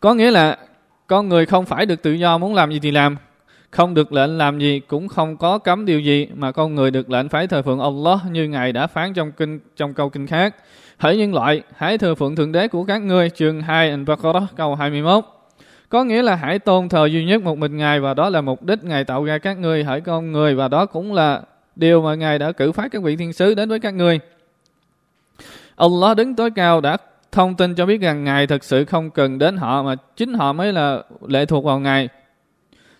Có 0.00 0.14
nghĩa 0.14 0.30
là 0.30 0.58
con 1.06 1.28
người 1.28 1.46
không 1.46 1.66
phải 1.66 1.86
được 1.86 2.02
tự 2.02 2.12
do 2.12 2.38
muốn 2.38 2.54
làm 2.54 2.72
gì 2.72 2.80
thì 2.80 2.90
làm 2.90 3.16
không 3.70 3.94
được 3.94 4.12
lệnh 4.12 4.38
làm 4.38 4.58
gì 4.58 4.80
cũng 4.80 5.08
không 5.08 5.36
có 5.36 5.58
cấm 5.58 5.86
điều 5.86 6.00
gì 6.00 6.28
mà 6.34 6.52
con 6.52 6.74
người 6.74 6.90
được 6.90 7.10
lệnh 7.10 7.28
phải 7.28 7.46
thờ 7.46 7.62
phượng 7.62 7.80
Allah 7.80 8.18
như 8.30 8.48
ngài 8.48 8.72
đã 8.72 8.86
phán 8.86 9.14
trong 9.14 9.32
kinh 9.32 9.60
trong 9.76 9.94
câu 9.94 10.08
kinh 10.08 10.26
khác. 10.26 10.54
Hỡi 10.98 11.16
nhân 11.16 11.34
loại, 11.34 11.62
hãy 11.76 11.98
thờ 11.98 12.14
phượng 12.14 12.36
thượng 12.36 12.52
đế 12.52 12.68
của 12.68 12.84
các 12.84 12.98
ngươi 12.98 13.30
chương 13.30 13.62
2 13.62 13.90
Al-Baqarah 13.96 14.46
câu 14.56 14.74
21. 14.74 15.24
Có 15.88 16.04
nghĩa 16.04 16.22
là 16.22 16.34
hãy 16.34 16.58
tôn 16.58 16.88
thờ 16.88 17.06
duy 17.06 17.24
nhất 17.24 17.42
một 17.42 17.58
mình 17.58 17.76
Ngài 17.76 18.00
và 18.00 18.14
đó 18.14 18.30
là 18.30 18.40
mục 18.40 18.62
đích 18.62 18.84
Ngài 18.84 19.04
tạo 19.04 19.24
ra 19.24 19.38
các 19.38 19.58
ngươi 19.58 19.84
hỡi 19.84 20.00
con 20.00 20.32
người 20.32 20.54
và 20.54 20.68
đó 20.68 20.86
cũng 20.86 21.12
là 21.12 21.42
điều 21.76 22.02
mà 22.02 22.14
Ngài 22.14 22.38
đã 22.38 22.52
cử 22.52 22.72
phát 22.72 22.88
các 22.92 23.02
vị 23.02 23.16
thiên 23.16 23.32
sứ 23.32 23.54
đến 23.54 23.68
với 23.68 23.80
các 23.80 23.94
ngươi. 23.94 24.20
Allah 25.76 26.16
đứng 26.16 26.36
tối 26.36 26.50
cao 26.50 26.80
đã 26.80 26.96
thông 27.32 27.54
tin 27.54 27.74
cho 27.74 27.86
biết 27.86 28.00
rằng 28.00 28.24
Ngài 28.24 28.46
thực 28.46 28.64
sự 28.64 28.84
không 28.84 29.10
cần 29.10 29.38
đến 29.38 29.56
họ 29.56 29.82
mà 29.82 29.94
chính 30.16 30.34
họ 30.34 30.52
mới 30.52 30.72
là 30.72 31.02
lệ 31.28 31.46
thuộc 31.46 31.64
vào 31.64 31.80
Ngài 31.80 32.08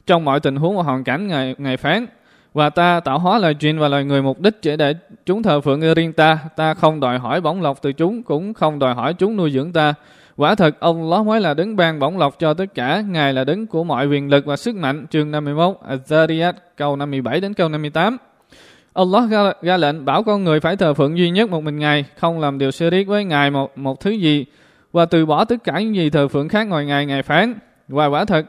trong 0.08 0.24
mọi 0.24 0.40
tình 0.40 0.56
huống 0.56 0.76
và 0.76 0.82
hoàn 0.82 1.04
cảnh 1.04 1.28
ngày 1.28 1.54
ngày 1.58 1.76
phán. 1.76 2.06
Và 2.54 2.70
ta 2.70 3.00
tạo 3.00 3.18
hóa 3.18 3.38
loài 3.38 3.54
chuyện 3.54 3.78
và 3.78 3.88
loài 3.88 4.04
người 4.04 4.22
mục 4.22 4.40
đích 4.40 4.62
chỉ 4.62 4.76
để 4.76 4.94
chúng 5.26 5.42
thờ 5.42 5.60
phượng 5.60 5.94
riêng 5.94 6.12
ta. 6.12 6.38
Ta 6.56 6.74
không 6.74 7.00
đòi 7.00 7.18
hỏi 7.18 7.40
bổng 7.40 7.62
lộc 7.62 7.82
từ 7.82 7.92
chúng 7.92 8.22
cũng 8.22 8.54
không 8.54 8.78
đòi 8.78 8.94
hỏi 8.94 9.14
chúng 9.14 9.36
nuôi 9.36 9.50
dưỡng 9.50 9.72
ta. 9.72 9.94
Quả 10.36 10.54
thật 10.54 10.80
ông 10.80 11.10
ló 11.10 11.22
mới 11.22 11.40
là 11.40 11.54
đứng 11.54 11.76
ban 11.76 11.98
bổng 11.98 12.18
lộc 12.18 12.38
cho 12.38 12.54
tất 12.54 12.74
cả. 12.74 13.02
Ngài 13.08 13.32
là 13.32 13.44
đứng 13.44 13.66
của 13.66 13.84
mọi 13.84 14.06
quyền 14.06 14.30
lực 14.30 14.46
và 14.46 14.56
sức 14.56 14.76
mạnh. 14.76 15.06
Chương 15.10 15.30
51 15.30 15.76
Az-Zariyat 15.88 16.52
câu 16.76 16.96
57 16.96 17.40
đến 17.40 17.54
câu 17.54 17.68
58 17.68 18.16
Allah 18.92 19.30
ra, 19.30 19.52
ra 19.62 19.76
lệnh 19.76 20.04
bảo 20.04 20.22
con 20.22 20.44
người 20.44 20.60
phải 20.60 20.76
thờ 20.76 20.94
phượng 20.94 21.18
duy 21.18 21.30
nhất 21.30 21.50
một 21.50 21.62
mình 21.62 21.78
ngài 21.78 22.04
không 22.16 22.40
làm 22.40 22.58
điều 22.58 22.70
shirk 22.70 23.06
với 23.06 23.24
ngài 23.24 23.50
một 23.50 23.78
một 23.78 24.00
thứ 24.00 24.10
gì. 24.10 24.44
Và 24.92 25.04
từ 25.04 25.26
bỏ 25.26 25.44
tất 25.44 25.64
cả 25.64 25.80
những 25.80 25.96
gì 25.96 26.10
thờ 26.10 26.28
phượng 26.28 26.48
khác 26.48 26.68
ngoài 26.68 26.86
ngài 26.86 27.06
ngài 27.06 27.22
phán. 27.22 27.54
Và 27.88 28.06
quả 28.06 28.24
thật 28.24 28.46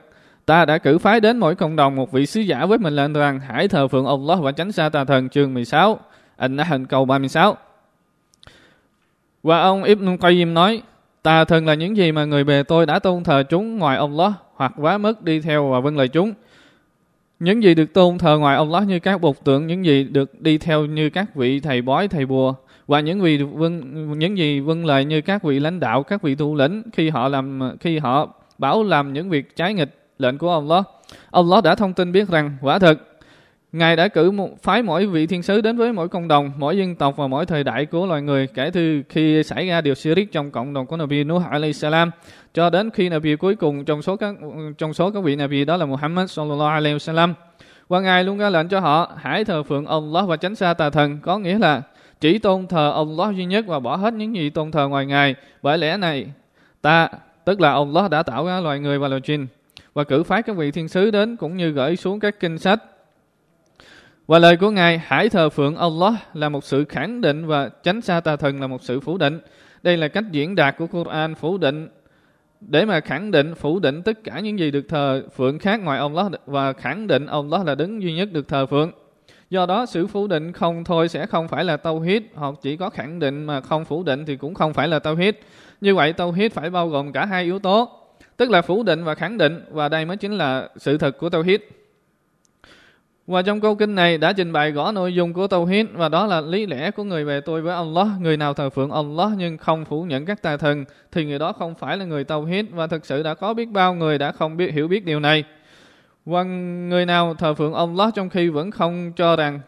Ta 0.50 0.66
đã 0.66 0.78
cử 0.78 0.98
phái 0.98 1.20
đến 1.20 1.38
mỗi 1.38 1.56
cộng 1.56 1.76
đồng 1.76 1.96
một 1.96 2.12
vị 2.12 2.26
sứ 2.26 2.42
giả 2.42 2.66
với 2.66 2.78
mình 2.78 2.96
lệnh 2.96 3.14
rằng 3.14 3.40
hãy 3.40 3.68
thờ 3.68 3.88
phượng 3.88 4.06
Allah 4.06 4.40
và 4.42 4.52
tránh 4.52 4.72
xa 4.72 4.90
tà 4.90 5.04
thần 5.04 5.30
chương 5.30 5.54
16. 5.54 6.00
anh 6.38 6.58
đã 6.58 6.64
hình 6.64 6.86
cầu 6.86 7.06
36. 7.06 7.58
Và 9.44 9.62
ông 9.62 9.84
Ibn 9.84 10.16
Qayyim 10.16 10.54
nói, 10.54 10.82
tà 11.24 11.46
thần 11.46 11.66
là 11.66 11.74
những 11.74 11.98
gì 11.98 12.12
mà 12.12 12.26
người 12.26 12.44
bề 12.44 12.64
tôi 12.64 12.86
đã 12.86 13.00
tôn 13.00 13.24
thờ 13.24 13.44
chúng 13.50 13.78
ngoài 13.78 13.98
Allah 13.98 14.32
hoặc 14.56 14.74
quá 14.78 14.98
mức 14.98 15.24
đi 15.24 15.40
theo 15.40 15.70
và 15.70 15.80
vâng 15.80 15.98
lời 15.98 16.08
chúng. 16.08 16.34
Những 17.40 17.64
gì 17.64 17.76
được 17.76 17.94
tôn 17.94 18.18
thờ 18.18 18.38
ngoài 18.38 18.58
Allah 18.58 18.88
như 18.88 19.00
các 19.00 19.22
bột 19.22 19.36
tượng, 19.44 19.68
những 19.68 19.86
gì 19.86 20.04
được 20.04 20.42
đi 20.42 20.58
theo 20.58 20.86
như 20.86 21.10
các 21.10 21.36
vị 21.36 21.60
thầy 21.60 21.82
bói, 21.82 22.08
thầy 22.08 22.26
bùa 22.26 22.54
và 22.88 23.00
những 23.00 23.22
vị 23.22 23.38
vâng 23.38 24.20
những 24.20 24.38
gì 24.38 24.60
vâng 24.60 24.86
lời 24.86 25.06
như 25.06 25.22
các 25.22 25.44
vị 25.44 25.60
lãnh 25.60 25.80
đạo, 25.80 26.04
các 26.04 26.22
vị 26.22 26.36
thủ 26.36 26.56
lĩnh 26.56 26.84
khi 26.94 27.10
họ 27.10 27.28
làm 27.28 27.60
khi 27.80 27.98
họ 28.00 28.34
bảo 28.58 28.84
làm 28.84 29.14
những 29.14 29.30
việc 29.30 29.56
trái 29.56 29.74
nghịch 29.74 29.99
lệnh 30.20 30.38
của 30.38 30.54
Allah. 30.54 30.86
Allah 31.32 31.64
đã 31.64 31.76
thông 31.76 31.94
tin 31.94 32.12
biết 32.12 32.28
rằng 32.28 32.58
quả 32.62 32.80
thật 32.80 33.00
Ngài 33.72 33.96
đã 33.96 34.08
cử 34.08 34.32
một 34.32 34.64
phái 34.64 34.84
mỗi 34.84 35.06
vị 35.06 35.28
thiên 35.28 35.44
sứ 35.44 35.62
đến 35.62 35.78
với 35.78 35.94
mỗi 35.94 36.10
cộng 36.10 36.28
đồng, 36.28 36.52
mỗi 36.58 36.78
dân 36.78 36.96
tộc 36.96 37.18
và 37.18 37.28
mỗi 37.28 37.46
thời 37.46 37.64
đại 37.64 37.86
của 37.86 38.06
loài 38.06 38.22
người 38.22 38.48
kể 38.48 38.70
từ 38.74 39.02
khi 39.10 39.44
xảy 39.44 39.68
ra 39.68 39.82
điều 39.82 39.96
shirik 39.96 40.32
trong 40.32 40.52
cộng 40.52 40.74
đồng 40.74 40.86
của 40.86 40.98
Nabi 40.98 41.24
Nuh 41.24 41.44
alayhi 41.50 41.74
salam 41.74 42.12
cho 42.54 42.70
đến 42.70 42.90
khi 42.90 43.10
Nabi 43.10 43.36
cuối 43.36 43.56
cùng 43.56 43.86
trong 43.86 44.02
số 44.02 44.16
các 44.16 44.36
trong 44.78 44.94
số 44.94 45.12
các 45.12 45.24
vị 45.24 45.36
Nabi 45.36 45.66
đó 45.66 45.78
là 45.78 45.86
Muhammad 45.86 46.32
sallallahu 46.32 46.70
alaihi 46.70 46.98
wasallam. 46.98 47.34
Và 47.88 48.00
Ngài 48.00 48.24
luôn 48.24 48.38
ra 48.38 48.50
lệnh 48.50 48.68
cho 48.68 48.80
họ 48.80 49.12
hãy 49.18 49.46
thờ 49.46 49.64
phượng 49.64 49.86
Allah 49.86 50.28
và 50.28 50.38
tránh 50.38 50.56
xa 50.56 50.74
tà 50.74 50.90
thần, 50.90 51.20
có 51.22 51.38
nghĩa 51.40 51.60
là 51.60 51.82
chỉ 52.20 52.40
tôn 52.40 52.68
thờ 52.68 52.94
Allah 52.96 53.36
duy 53.36 53.46
nhất 53.46 53.66
và 53.68 53.80
bỏ 53.80 53.96
hết 53.96 54.14
những 54.14 54.36
gì 54.36 54.50
tôn 54.50 54.72
thờ 54.72 54.88
ngoài 54.88 55.06
Ngài. 55.06 55.36
Bởi 55.62 55.78
lẽ 55.78 55.98
này, 55.98 56.26
ta, 56.82 57.10
tức 57.46 57.62
là 57.62 57.72
Allah 57.72 58.12
đã 58.12 58.24
tạo 58.24 58.46
ra 58.46 58.60
loài 58.60 58.80
người 58.80 59.00
và 59.00 59.08
loài 59.08 59.22
chim 59.22 59.48
và 59.94 60.04
cử 60.04 60.24
phái 60.24 60.44
các 60.44 60.56
vị 60.56 60.72
thiên 60.72 60.88
sứ 60.88 61.12
đến 61.12 61.36
cũng 61.36 61.58
như 61.58 61.70
gửi 61.70 61.96
xuống 61.96 62.20
các 62.20 62.40
kinh 62.40 62.58
sách. 62.58 62.84
Và 64.28 64.40
lời 64.40 64.58
của 64.58 64.72
Ngài 64.72 64.98
hãy 64.98 65.30
thờ 65.30 65.50
phượng 65.50 65.76
Allah 65.76 66.14
là 66.34 66.50
một 66.50 66.64
sự 66.64 66.86
khẳng 66.86 67.22
định 67.22 67.48
và 67.48 67.70
tránh 67.84 68.02
xa 68.02 68.20
tà 68.20 68.36
thần 68.36 68.62
là 68.62 68.68
một 68.68 68.84
sự 68.84 69.00
phủ 69.00 69.18
định. 69.18 69.40
Đây 69.84 69.98
là 69.98 70.08
cách 70.08 70.24
diễn 70.32 70.56
đạt 70.56 70.78
của 70.78 70.88
Quran 70.88 71.36
phủ 71.36 71.58
định 71.58 71.88
để 72.62 72.86
mà 72.86 73.00
khẳng 73.00 73.32
định 73.32 73.56
phủ 73.56 73.80
định 73.80 74.02
tất 74.02 74.24
cả 74.24 74.40
những 74.40 74.60
gì 74.60 74.72
được 74.72 74.86
thờ 74.90 75.24
phượng 75.36 75.60
khác 75.60 75.80
ngoài 75.84 76.00
Allah 76.00 76.28
và 76.46 76.74
khẳng 76.74 77.08
định 77.08 77.26
Allah 77.26 77.66
là 77.66 77.76
đứng 77.76 78.02
duy 78.02 78.14
nhất 78.14 78.30
được 78.32 78.48
thờ 78.48 78.66
phượng. 78.66 78.92
Do 79.50 79.66
đó 79.66 79.86
sự 79.86 80.08
phủ 80.08 80.28
định 80.28 80.52
không 80.52 80.84
thôi 80.84 81.10
sẽ 81.10 81.26
không 81.26 81.48
phải 81.48 81.64
là 81.64 81.78
tâu 81.78 82.00
hít 82.00 82.24
hoặc 82.34 82.56
chỉ 82.62 82.78
có 82.78 82.90
khẳng 82.90 83.20
định 83.20 83.46
mà 83.46 83.62
không 83.62 83.86
phủ 83.86 84.04
định 84.04 84.26
thì 84.26 84.36
cũng 84.36 84.54
không 84.54 84.74
phải 84.74 84.88
là 84.88 85.00
tâu 85.00 85.16
hít. 85.16 85.40
Như 85.82 85.96
vậy 85.96 86.14
tâu 86.14 86.32
hít 86.32 86.54
phải 86.54 86.70
bao 86.70 86.90
gồm 86.90 87.12
cả 87.12 87.26
hai 87.26 87.44
yếu 87.44 87.60
tố, 87.60 87.99
tức 88.38 88.50
là 88.50 88.62
phủ 88.62 88.84
định 88.84 89.04
và 89.04 89.16
khẳng 89.16 89.38
định 89.38 89.64
và 89.72 89.90
đây 89.90 90.06
mới 90.06 90.18
chính 90.18 90.32
là 90.32 90.70
sự 90.78 90.98
thật 90.98 91.18
của 91.18 91.30
tâu 91.30 91.42
hít. 91.42 91.62
Và 93.30 93.42
trong 93.42 93.62
câu 93.62 93.76
kinh 93.76 93.96
này 93.96 94.18
đã 94.18 94.34
trình 94.34 94.54
bày 94.54 94.72
rõ 94.72 94.92
nội 94.92 95.16
dung 95.16 95.34
của 95.34 95.48
Tauhid 95.48 95.86
và 95.94 96.10
đó 96.10 96.26
là 96.26 96.42
lý 96.42 96.66
lẽ 96.66 96.92
của 96.92 97.04
người 97.04 97.26
về 97.26 97.42
tôi 97.42 97.62
với 97.62 97.76
Allah. 97.76 98.08
Người 98.20 98.38
nào 98.38 98.54
thờ 98.54 98.70
phượng 98.70 98.92
Allah 98.92 99.30
nhưng 99.38 99.58
không 99.58 99.86
phủ 99.86 100.04
nhận 100.04 100.26
các 100.26 100.42
tà 100.42 100.58
thần 100.58 100.86
thì 101.12 101.26
người 101.26 101.40
đó 101.40 101.54
không 101.54 101.76
phải 101.76 101.98
là 101.98 102.06
người 102.06 102.24
Tauhid 102.24 102.66
và 102.72 102.88
thực 102.88 103.06
sự 103.06 103.24
đã 103.24 103.34
có 103.34 103.54
biết 103.54 103.70
bao 103.70 103.94
người 103.94 104.18
đã 104.18 104.32
không 104.32 104.58
biết 104.58 104.74
hiểu 104.74 104.88
biết 104.88 105.06
điều 105.06 105.20
này. 105.20 105.44
Và 106.26 106.44
người 106.44 107.06
nào 107.06 107.34
thờ 107.34 107.54
phượng 107.54 107.74
Allah 107.74 108.16
trong 108.16 108.30
khi 108.30 108.50
vẫn 108.50 108.72
không 108.72 109.12
cho 109.16 109.36
rằng 109.36 109.60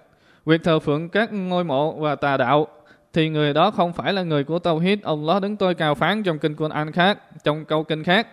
việc 0.46 0.64
thờ 0.64 0.80
phượng 0.80 1.10
các 1.10 1.34
ngôi 1.34 1.64
mộ 1.64 1.92
và 1.92 2.16
tà 2.16 2.38
đạo 2.38 2.68
thì 3.14 3.30
người 3.30 3.54
đó 3.54 3.72
không 3.72 3.94
phải 3.94 4.14
là 4.14 4.24
người 4.24 4.44
của 4.44 4.60
Tauhid. 4.60 5.00
Allah 5.04 5.42
đứng 5.42 5.58
tôi 5.58 5.74
cao 5.74 5.96
phán 5.96 6.24
trong 6.24 6.40
kinh 6.40 6.56
Quran 6.56 6.92
khác, 6.92 7.44
trong 7.44 7.66
câu 7.66 7.84
kinh 7.84 8.04
khác. 8.04 8.28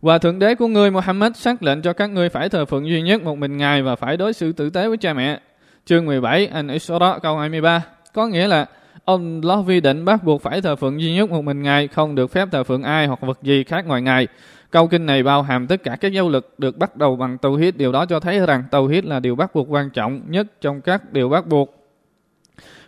Và 0.00 0.18
Thượng 0.18 0.38
Đế 0.38 0.54
của 0.54 0.66
ngươi 0.66 0.90
Muhammad 0.90 1.36
xác 1.36 1.62
lệnh 1.62 1.82
cho 1.82 1.92
các 1.92 2.06
ngươi 2.06 2.28
phải 2.28 2.48
thờ 2.48 2.64
phượng 2.64 2.88
duy 2.88 3.02
nhất 3.02 3.22
một 3.22 3.38
mình 3.38 3.56
Ngài 3.56 3.82
và 3.82 3.96
phải 3.96 4.16
đối 4.16 4.32
xử 4.32 4.52
tử 4.52 4.70
tế 4.70 4.88
với 4.88 4.96
cha 4.96 5.12
mẹ. 5.12 5.40
Chương 5.84 6.06
17 6.06 6.46
An-Isra 6.46 7.18
câu 7.22 7.38
23 7.38 7.84
Có 8.12 8.26
nghĩa 8.26 8.46
là 8.46 8.66
ông 9.04 9.40
Allah 9.44 9.66
vi 9.66 9.80
định 9.80 10.04
bắt 10.04 10.24
buộc 10.24 10.42
phải 10.42 10.60
thờ 10.60 10.76
phượng 10.76 11.00
duy 11.00 11.14
nhất 11.14 11.30
một 11.30 11.42
mình 11.42 11.62
Ngài, 11.62 11.88
không 11.88 12.14
được 12.14 12.30
phép 12.30 12.48
thờ 12.52 12.64
phượng 12.64 12.82
ai 12.82 13.06
hoặc 13.06 13.20
vật 13.20 13.38
gì 13.42 13.64
khác 13.64 13.86
ngoài 13.86 14.02
Ngài. 14.02 14.28
Câu 14.70 14.86
kinh 14.86 15.06
này 15.06 15.22
bao 15.22 15.42
hàm 15.42 15.66
tất 15.66 15.82
cả 15.82 15.96
các 16.00 16.12
giáo 16.12 16.28
lực 16.28 16.54
được 16.58 16.78
bắt 16.78 16.96
đầu 16.96 17.16
bằng 17.16 17.38
tàu 17.38 17.54
hít. 17.54 17.76
Điều 17.76 17.92
đó 17.92 18.06
cho 18.06 18.20
thấy 18.20 18.46
rằng 18.46 18.64
tàu 18.70 18.86
hít 18.86 19.04
là 19.04 19.20
điều 19.20 19.36
bắt 19.36 19.54
buộc 19.54 19.66
quan 19.70 19.90
trọng 19.90 20.22
nhất 20.28 20.46
trong 20.60 20.80
các 20.80 21.12
điều 21.12 21.28
bắt 21.28 21.46
buộc. 21.46 21.74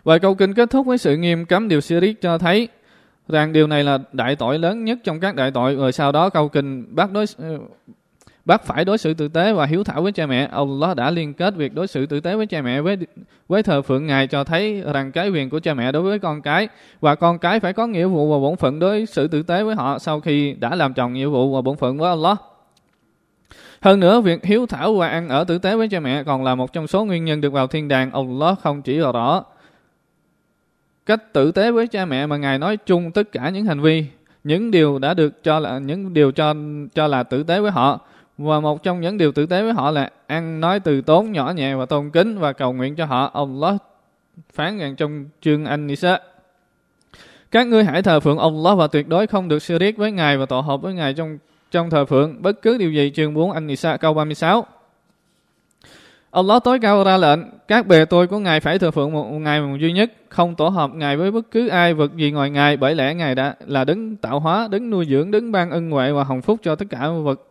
Và 0.03 0.17
câu 0.17 0.35
kinh 0.35 0.53
kết 0.53 0.69
thúc 0.69 0.85
với 0.85 0.97
sự 0.97 1.17
nghiêm 1.17 1.45
cấm 1.45 1.67
điều 1.67 1.81
sirik 1.81 2.21
cho 2.21 2.37
thấy 2.37 2.67
rằng 3.31 3.53
điều 3.53 3.67
này 3.67 3.83
là 3.83 3.99
đại 4.11 4.35
tội 4.35 4.59
lớn 4.59 4.85
nhất 4.85 4.97
trong 5.03 5.19
các 5.19 5.35
đại 5.35 5.51
tội. 5.51 5.75
Rồi 5.75 5.91
sau 5.91 6.11
đó 6.11 6.29
câu 6.29 6.49
kinh 6.49 6.95
bác 6.95 7.11
đối 7.11 7.25
ờ, 7.37 7.57
bác 8.45 8.63
phải 8.63 8.85
đối 8.85 8.97
xử 8.97 9.13
tử 9.13 9.27
tế 9.27 9.53
và 9.53 9.65
hiếu 9.65 9.83
thảo 9.83 10.01
với 10.01 10.11
cha 10.11 10.25
mẹ. 10.25 10.49
Allah 10.51 10.95
đã 10.95 11.11
liên 11.11 11.33
kết 11.33 11.55
việc 11.55 11.73
đối 11.73 11.87
xử 11.87 12.05
tử 12.05 12.19
tế 12.19 12.35
với 12.35 12.45
cha 12.45 12.61
mẹ 12.61 12.81
với 12.81 12.97
với 13.47 13.63
thờ 13.63 13.81
phượng 13.81 14.07
ngài 14.07 14.27
cho 14.27 14.43
thấy 14.43 14.83
rằng 14.93 15.11
cái 15.11 15.29
quyền 15.29 15.49
của 15.49 15.59
cha 15.59 15.73
mẹ 15.73 15.91
đối 15.91 16.01
với 16.01 16.19
con 16.19 16.41
cái 16.41 16.67
và 16.99 17.15
con 17.15 17.39
cái 17.39 17.59
phải 17.59 17.73
có 17.73 17.87
nghĩa 17.87 18.05
vụ 18.05 18.31
và 18.31 18.39
bổn 18.39 18.55
phận 18.57 18.79
đối 18.79 19.05
xử 19.05 19.27
tử 19.27 19.43
tế 19.43 19.63
với 19.63 19.75
họ 19.75 19.99
sau 19.99 20.19
khi 20.19 20.53
đã 20.53 20.75
làm 20.75 20.93
tròn 20.93 21.13
nghĩa 21.13 21.25
vụ 21.25 21.55
và 21.55 21.61
bổn 21.61 21.77
phận 21.77 21.97
với 21.97 22.09
Allah. 22.09 22.37
Hơn 23.81 23.99
nữa, 23.99 24.21
việc 24.21 24.45
hiếu 24.45 24.65
thảo 24.65 24.93
và 24.93 25.07
ăn 25.07 25.29
ở 25.29 25.43
tử 25.43 25.57
tế 25.57 25.75
với 25.75 25.87
cha 25.87 25.99
mẹ 25.99 26.23
còn 26.23 26.43
là 26.43 26.55
một 26.55 26.73
trong 26.73 26.87
số 26.87 27.05
nguyên 27.05 27.25
nhân 27.25 27.41
được 27.41 27.53
vào 27.53 27.67
thiên 27.67 27.87
đàng. 27.87 28.11
Allah 28.11 28.59
không 28.59 28.81
chỉ 28.81 28.99
rõ 28.99 29.43
cách 31.05 31.33
tử 31.33 31.51
tế 31.51 31.71
với 31.71 31.87
cha 31.87 32.05
mẹ 32.05 32.25
mà 32.25 32.37
ngài 32.37 32.59
nói 32.59 32.77
chung 32.77 33.11
tất 33.11 33.31
cả 33.31 33.49
những 33.49 33.65
hành 33.65 33.81
vi, 33.81 34.05
những 34.43 34.71
điều 34.71 34.99
đã 34.99 35.13
được 35.13 35.43
cho 35.43 35.59
là, 35.59 35.79
những 35.79 36.13
điều 36.13 36.31
cho 36.31 36.53
cho 36.93 37.07
là 37.07 37.23
tử 37.23 37.43
tế 37.43 37.59
với 37.59 37.71
họ. 37.71 37.99
Và 38.37 38.59
một 38.59 38.83
trong 38.83 39.01
những 39.01 39.17
điều 39.17 39.31
tử 39.31 39.45
tế 39.45 39.63
với 39.63 39.73
họ 39.73 39.91
là 39.91 40.09
ăn 40.27 40.59
nói 40.59 40.79
từ 40.79 41.01
tốn 41.01 41.31
nhỏ 41.31 41.53
nhẹ 41.55 41.75
và 41.75 41.85
tôn 41.85 42.09
kính 42.09 42.39
và 42.39 42.53
cầu 42.53 42.73
nguyện 42.73 42.95
cho 42.95 43.05
họ. 43.05 43.31
Allah 43.33 43.75
phán 44.53 44.77
rằng 44.77 44.95
trong 44.95 45.25
chương 45.41 45.65
An-Nisa, 45.65 46.19
các 47.51 47.67
ngươi 47.67 47.83
hãy 47.83 48.01
thờ 48.01 48.19
phượng 48.19 48.37
Allah 48.37 48.77
và 48.77 48.87
tuyệt 48.87 49.07
đối 49.07 49.27
không 49.27 49.47
được 49.47 49.61
riết 49.61 49.97
với 49.97 50.11
ngài 50.11 50.37
và 50.37 50.45
tổ 50.45 50.59
hợp 50.59 50.81
với 50.81 50.93
ngài 50.93 51.13
trong 51.13 51.37
trong 51.71 51.89
thờ 51.89 52.05
phượng. 52.05 52.41
Bất 52.41 52.61
cứ 52.61 52.77
điều 52.77 52.91
gì 52.91 53.11
chương 53.15 53.33
4 53.33 53.51
An-Nisa 53.51 53.97
câu 53.97 54.13
36 54.13 54.65
Allah 56.31 56.63
tối 56.63 56.79
cao 56.79 57.03
ra 57.03 57.17
lệnh, 57.17 57.39
các 57.67 57.87
bề 57.87 58.05
tôi 58.05 58.27
của 58.27 58.39
Ngài 58.39 58.59
phải 58.59 58.79
thờ 58.79 58.91
phượng 58.91 59.11
một 59.11 59.31
Ngài 59.31 59.61
một 59.61 59.77
duy 59.79 59.91
nhất, 59.91 60.11
không 60.29 60.55
tổ 60.55 60.67
hợp 60.67 60.91
Ngài 60.93 61.17
với 61.17 61.31
bất 61.31 61.51
cứ 61.51 61.67
ai 61.67 61.93
vật 61.93 62.15
gì 62.15 62.31
ngoài 62.31 62.49
Ngài, 62.49 62.77
bởi 62.77 62.95
lẽ 62.95 63.13
Ngài 63.15 63.35
đã 63.35 63.55
là 63.67 63.83
đứng 63.83 64.15
tạo 64.15 64.39
hóa, 64.39 64.67
đứng 64.71 64.89
nuôi 64.89 65.05
dưỡng, 65.05 65.31
đứng 65.31 65.51
ban 65.51 65.71
ân 65.71 65.91
huệ 65.91 66.11
và 66.11 66.23
hồng 66.23 66.41
phúc 66.41 66.59
cho 66.63 66.75
tất 66.75 66.85
cả 66.89 67.09
vật. 67.09 67.41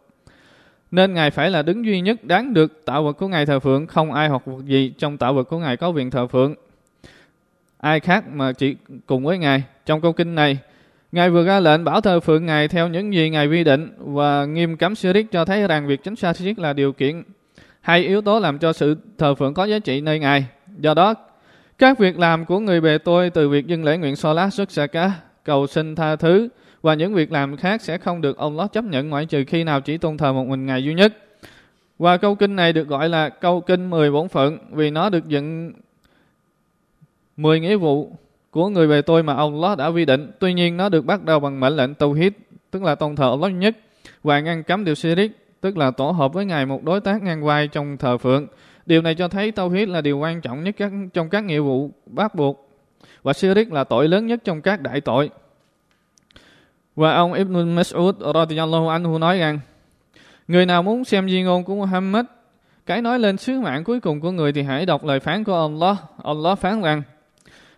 Nên 0.90 1.14
Ngài 1.14 1.30
phải 1.30 1.50
là 1.50 1.62
đứng 1.62 1.84
duy 1.86 2.00
nhất 2.00 2.24
đáng 2.24 2.54
được 2.54 2.82
tạo 2.84 3.04
vật 3.04 3.12
của 3.12 3.28
Ngài 3.28 3.46
thờ 3.46 3.60
phượng, 3.60 3.86
không 3.86 4.12
ai 4.12 4.28
hoặc 4.28 4.42
vật 4.44 4.64
gì 4.64 4.92
trong 4.98 5.16
tạo 5.16 5.34
vật 5.34 5.44
của 5.44 5.58
Ngài 5.58 5.76
có 5.76 5.88
quyền 5.88 6.10
thờ 6.10 6.26
phượng. 6.26 6.54
Ai 7.78 8.00
khác 8.00 8.24
mà 8.32 8.52
chỉ 8.52 8.76
cùng 9.06 9.24
với 9.24 9.38
Ngài. 9.38 9.62
Trong 9.86 10.00
câu 10.00 10.12
kinh 10.12 10.34
này, 10.34 10.58
Ngài 11.12 11.30
vừa 11.30 11.44
ra 11.44 11.60
lệnh 11.60 11.84
bảo 11.84 12.00
thờ 12.00 12.20
phượng 12.20 12.46
Ngài 12.46 12.68
theo 12.68 12.88
những 12.88 13.14
gì 13.14 13.30
Ngài 13.30 13.46
quy 13.46 13.64
định 13.64 13.92
và 13.98 14.44
nghiêm 14.44 14.76
cấm 14.76 14.94
sirik 14.94 15.32
cho 15.32 15.44
thấy 15.44 15.68
rằng 15.68 15.86
việc 15.86 16.04
tránh 16.04 16.16
xa 16.16 16.32
sirik 16.32 16.58
là 16.58 16.72
điều 16.72 16.92
kiện 16.92 17.22
hai 17.80 18.00
yếu 18.00 18.22
tố 18.22 18.40
làm 18.40 18.58
cho 18.58 18.72
sự 18.72 18.96
thờ 19.18 19.34
phượng 19.34 19.54
có 19.54 19.64
giá 19.64 19.78
trị 19.78 20.00
nơi 20.00 20.18
Ngài. 20.18 20.46
Do 20.78 20.94
đó, 20.94 21.14
các 21.78 21.98
việc 21.98 22.18
làm 22.18 22.44
của 22.44 22.58
người 22.58 22.80
bề 22.80 22.98
tôi 22.98 23.30
từ 23.30 23.48
việc 23.48 23.66
dâng 23.66 23.84
lễ 23.84 23.96
nguyện 23.98 24.16
so 24.16 24.32
lá 24.32 24.50
xuất 24.50 24.70
xa 24.70 24.86
cá, 24.86 25.12
cầu 25.44 25.66
xin 25.66 25.94
tha 25.94 26.16
thứ 26.16 26.48
và 26.82 26.94
những 26.94 27.14
việc 27.14 27.32
làm 27.32 27.56
khác 27.56 27.82
sẽ 27.82 27.98
không 27.98 28.20
được 28.20 28.38
ông 28.38 28.56
Lót 28.56 28.72
chấp 28.72 28.84
nhận 28.84 29.10
ngoại 29.10 29.26
trừ 29.26 29.44
khi 29.46 29.64
nào 29.64 29.80
chỉ 29.80 29.98
tôn 29.98 30.16
thờ 30.16 30.32
một 30.32 30.44
mình 30.44 30.66
Ngài 30.66 30.84
duy 30.84 30.94
nhất. 30.94 31.16
Và 31.98 32.16
câu 32.16 32.34
kinh 32.34 32.56
này 32.56 32.72
được 32.72 32.88
gọi 32.88 33.08
là 33.08 33.28
câu 33.28 33.60
kinh 33.60 33.90
10 33.90 34.10
bổn 34.10 34.28
phận 34.28 34.58
vì 34.72 34.90
nó 34.90 35.10
được 35.10 35.28
dựng 35.28 35.72
10 37.36 37.60
nghĩa 37.60 37.76
vụ 37.76 38.12
của 38.50 38.68
người 38.68 38.88
bề 38.88 39.02
tôi 39.02 39.22
mà 39.22 39.34
ông 39.34 39.60
Lót 39.60 39.78
đã 39.78 39.86
quy 39.86 40.04
định. 40.04 40.30
Tuy 40.38 40.54
nhiên 40.54 40.76
nó 40.76 40.88
được 40.88 41.04
bắt 41.04 41.24
đầu 41.24 41.40
bằng 41.40 41.60
mệnh 41.60 41.76
lệnh 41.76 41.94
tâu 41.94 42.12
hít, 42.12 42.32
tức 42.70 42.82
là 42.82 42.94
tôn 42.94 43.16
thờ 43.16 43.28
ông 43.28 43.42
Lót 43.42 43.52
nhất 43.52 43.76
và 44.22 44.40
ngăn 44.40 44.62
cấm 44.62 44.84
điều 44.84 44.94
sirik 44.94 45.32
tức 45.60 45.76
là 45.76 45.90
tổ 45.90 46.10
hợp 46.10 46.32
với 46.32 46.44
Ngài 46.44 46.66
một 46.66 46.84
đối 46.84 47.00
tác 47.00 47.22
ngang 47.22 47.44
vai 47.44 47.68
trong 47.68 47.96
thờ 47.96 48.18
phượng. 48.18 48.46
Điều 48.86 49.02
này 49.02 49.14
cho 49.14 49.28
thấy 49.28 49.52
tâu 49.52 49.68
huyết 49.68 49.88
là 49.88 50.00
điều 50.00 50.18
quan 50.18 50.40
trọng 50.40 50.64
nhất 50.64 50.74
các, 50.78 50.92
trong 51.12 51.28
các 51.28 51.44
nghĩa 51.44 51.60
vụ 51.60 51.90
bắt 52.06 52.34
buộc. 52.34 52.70
Và 53.22 53.32
sirik 53.32 53.72
là 53.72 53.84
tội 53.84 54.08
lớn 54.08 54.26
nhất 54.26 54.40
trong 54.44 54.62
các 54.62 54.80
đại 54.80 55.00
tội. 55.00 55.30
Và 56.96 57.14
ông 57.14 57.32
Ibn 57.32 57.76
Mas'ud 57.76 58.32
radiyallahu 58.34 58.88
anhu 58.88 59.18
nói 59.18 59.38
rằng 59.38 59.60
Người 60.48 60.66
nào 60.66 60.82
muốn 60.82 61.04
xem 61.04 61.28
di 61.28 61.42
ngôn 61.42 61.64
của 61.64 61.74
Muhammad 61.74 62.24
cái 62.86 63.02
nói 63.02 63.18
lên 63.18 63.36
sứ 63.36 63.60
mạng 63.60 63.84
cuối 63.84 64.00
cùng 64.00 64.20
của 64.20 64.30
người 64.30 64.52
thì 64.52 64.62
hãy 64.62 64.86
đọc 64.86 65.04
lời 65.04 65.20
phán 65.20 65.44
của 65.44 65.60
Allah. 65.60 65.96
Allah 66.24 66.58
phán 66.58 66.82
rằng 66.82 67.02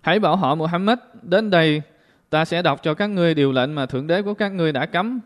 Hãy 0.01 0.19
bảo 0.19 0.37
họ 0.37 0.55
Muhammad 0.55 0.99
đến 1.23 1.51
đây 1.51 1.83
ta 2.31 2.45
sẽ 2.45 2.63
đọc 2.63 2.83
cho 2.83 2.95
các 2.95 3.07
ngươi 3.07 3.35
điều 3.35 3.53
lệnh 3.53 3.75
mà 3.75 3.87
Thượng 3.87 4.07
Đế 4.07 4.23
của 4.23 4.35
các 4.35 4.53
ngươi 4.53 4.73
đã 4.73 4.87
cấm 4.87 5.21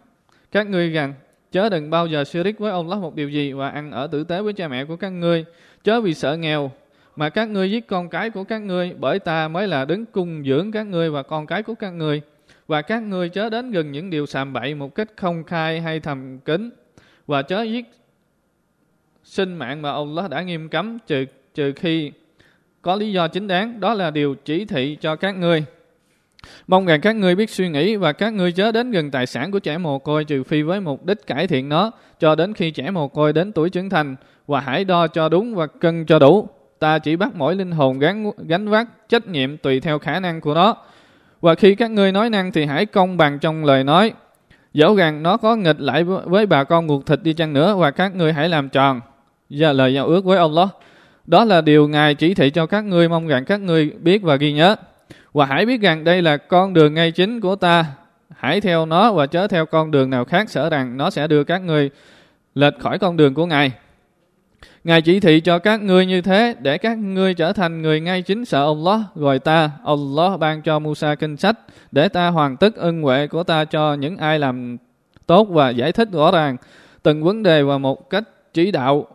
các 0.53 0.67
ngươi 0.67 0.91
rằng 0.91 1.15
Chớ 1.53 1.69
đừng 1.69 1.91
bao 1.91 2.07
giờ 2.07 2.25
shirik 2.25 2.59
với 2.59 2.73
Allah 2.73 2.99
một 2.99 3.15
điều 3.15 3.29
gì 3.29 3.53
và 3.53 3.69
ăn 3.69 3.91
ở 3.91 4.07
tử 4.07 4.25
tế 4.25 4.43
với 4.43 4.53
cha 4.53 4.69
mẹ 4.69 4.85
của 4.85 4.97
các 4.97 5.09
ngươi. 5.09 5.45
Chớ 5.85 6.01
vì 6.01 6.15
sợ 6.15 6.37
nghèo 6.37 6.71
mà 7.17 7.29
các 7.29 7.49
ngươi 7.49 7.71
giết 7.71 7.87
con 7.87 8.09
cái 8.09 8.31
của 8.31 8.45
các 8.45 8.59
ngươi, 8.59 8.95
bởi 8.99 9.19
ta 9.19 9.49
mới 9.49 9.69
là 9.69 9.85
đứng 9.85 10.07
cung 10.07 10.45
dưỡng 10.47 10.73
các 10.73 10.87
ngươi 10.87 11.11
và 11.11 11.23
con 11.23 11.47
cái 11.47 11.63
của 11.63 11.75
các 11.75 11.91
ngươi. 11.91 12.21
Và 12.67 12.83
các 12.83 13.03
ngươi 13.03 13.29
chớ 13.29 13.51
đến 13.51 13.71
gần 13.71 13.93
những 13.93 14.11
điều 14.11 14.27
sàm 14.27 14.53
bậy 14.53 14.75
một 14.75 14.95
cách 14.95 15.09
không 15.17 15.45
khai 15.45 15.81
hay 15.81 16.01
thầm 16.01 16.39
kín 16.39 16.71
và 17.27 17.43
chớ 17.43 17.63
giết 17.63 17.85
sinh 19.25 19.55
mạng 19.55 19.83
mà 19.83 19.93
Allah 19.93 20.31
đã 20.31 20.43
nghiêm 20.43 20.69
cấm, 20.69 20.99
trừ 21.07 21.25
trừ 21.55 21.73
khi 21.77 22.13
có 22.83 22.97
lý 22.97 23.13
do 23.13 23.29
chính 23.29 23.47
đáng 23.47 23.81
đó 23.81 23.95
là 23.95 24.11
điều 24.11 24.35
chỉ 24.35 24.65
thị 24.65 24.99
cho 25.01 25.17
các 25.17 25.37
ngươi 25.37 25.65
Mong 26.67 26.87
rằng 26.87 27.01
các 27.01 27.17
ngươi 27.17 27.35
biết 27.35 27.51
suy 27.51 27.69
nghĩ 27.69 27.97
và 27.97 28.13
các 28.13 28.33
ngươi 28.33 28.53
chớ 28.53 28.73
đến 28.73 28.91
gần 28.91 29.11
tài 29.11 29.27
sản 29.27 29.51
của 29.51 29.59
trẻ 29.59 29.79
mồ 29.79 29.99
côi 29.99 30.25
trừ 30.25 30.43
phi 30.43 30.63
với 30.63 30.81
mục 30.81 31.07
đích 31.07 31.27
cải 31.27 31.47
thiện 31.47 31.69
nó 31.69 31.91
cho 32.21 32.35
đến 32.35 32.55
khi 32.55 32.71
trẻ 32.71 32.91
mồ 32.91 33.09
côi 33.09 33.33
đến 33.33 33.53
tuổi 33.53 33.71
trưởng 33.71 33.91
thành 33.91 34.17
và 34.47 34.61
hãy 34.61 34.85
đo 34.85 35.07
cho 35.07 35.29
đúng 35.29 35.55
và 35.55 35.67
cân 35.67 36.07
cho 36.07 36.19
đủ. 36.19 36.49
Ta 36.79 36.99
chỉ 36.99 37.17
bắt 37.17 37.35
mỗi 37.35 37.55
linh 37.55 37.71
hồn 37.71 37.99
gánh, 37.99 38.31
gánh 38.49 38.69
vác 38.69 39.09
trách 39.09 39.27
nhiệm 39.27 39.57
tùy 39.57 39.81
theo 39.81 39.99
khả 39.99 40.21
năng 40.21 40.41
của 40.41 40.55
nó. 40.55 40.77
Và 41.41 41.55
khi 41.55 41.75
các 41.75 41.91
ngươi 41.91 42.13
nói 42.13 42.31
năng 42.31 42.53
thì 42.53 42.65
hãy 42.65 42.87
công 42.87 43.17
bằng 43.17 43.39
trong 43.39 43.65
lời 43.65 43.85
nói. 43.85 44.13
Dẫu 44.75 44.97
rằng 44.97 45.23
nó 45.23 45.37
có 45.37 45.57
nghịch 45.57 45.81
lại 45.81 46.05
với 46.05 46.47
bà 46.47 46.65
con 46.65 46.89
ruột 46.89 47.07
thịt 47.07 47.23
đi 47.23 47.33
chăng 47.33 47.53
nữa 47.53 47.75
và 47.75 47.91
các 47.91 48.17
ngươi 48.17 48.33
hãy 48.33 48.49
làm 48.49 48.69
tròn. 48.69 49.01
Và 49.51 49.73
lời 49.73 49.95
giao 49.95 50.07
ước 50.07 50.25
với 50.25 50.39
Allah. 50.39 50.69
Đó 51.27 51.45
là 51.45 51.61
điều 51.61 51.89
Ngài 51.89 52.15
chỉ 52.15 52.35
thị 52.35 52.51
cho 52.51 52.67
các 52.67 52.85
ngươi 52.85 53.09
mong 53.09 53.29
rằng 53.29 53.45
các 53.45 53.61
ngươi 53.61 53.91
biết 54.01 54.23
và 54.23 54.37
ghi 54.37 54.53
nhớ. 54.53 54.77
Và 55.37 55.47
hãy 55.47 55.67
biết 55.67 55.81
rằng 55.81 56.05
đây 56.05 56.23
là 56.23 56.37
con 56.37 56.75
đường 56.75 56.95
ngay 56.95 57.13
chính 57.13 57.41
của 57.41 57.57
ta. 57.57 57.85
Hãy 58.37 58.61
theo 58.61 58.87
nó 58.87 59.13
và 59.13 59.27
chớ 59.27 59.47
theo 59.49 59.67
con 59.67 59.91
đường 59.91 60.11
nào 60.11 60.25
khác 60.25 60.51
sợ 60.51 60.71
rằng 60.71 60.97
nó 60.97 61.11
sẽ 61.11 61.27
đưa 61.27 61.45
các 61.45 61.59
ngươi 61.59 61.91
lệch 62.55 62.79
khỏi 62.79 62.99
con 62.99 63.17
đường 63.17 63.35
của 63.35 63.47
Ngài. 63.47 63.73
Ngài 64.85 65.03
chỉ 65.03 65.21
thị 65.21 65.41
cho 65.41 65.59
các 65.59 65.83
ngươi 65.83 66.07
như 66.07 66.21
thế 66.21 66.55
để 66.61 66.79
các 66.79 66.99
ngươi 66.99 67.35
trở 67.35 67.53
thành 67.53 67.83
người 67.83 68.01
ngay 68.01 68.23
chính 68.23 68.45
sợ 68.45 68.67
Allah, 68.67 69.01
gọi 69.15 69.39
ta. 69.39 69.71
Allah 69.85 70.41
ban 70.41 70.63
cho 70.63 70.79
Musa 70.79 71.15
kinh 71.15 71.37
sách 71.37 71.59
để 71.93 72.09
ta 72.09 72.29
hoàn 72.29 72.57
tất 72.57 72.77
ân 72.77 73.03
huệ 73.03 73.27
của 73.27 73.43
ta 73.43 73.65
cho 73.65 73.95
những 73.95 74.17
ai 74.17 74.39
làm 74.39 74.77
tốt 75.27 75.49
và 75.51 75.71
giải 75.71 75.93
thích 75.93 76.09
rõ 76.13 76.31
ràng 76.31 76.57
từng 77.03 77.25
vấn 77.25 77.43
đề 77.43 77.63
và 77.63 77.79
một 77.79 78.11
cách 78.11 78.25
chỉ 78.55 78.71
đạo 78.71 79.07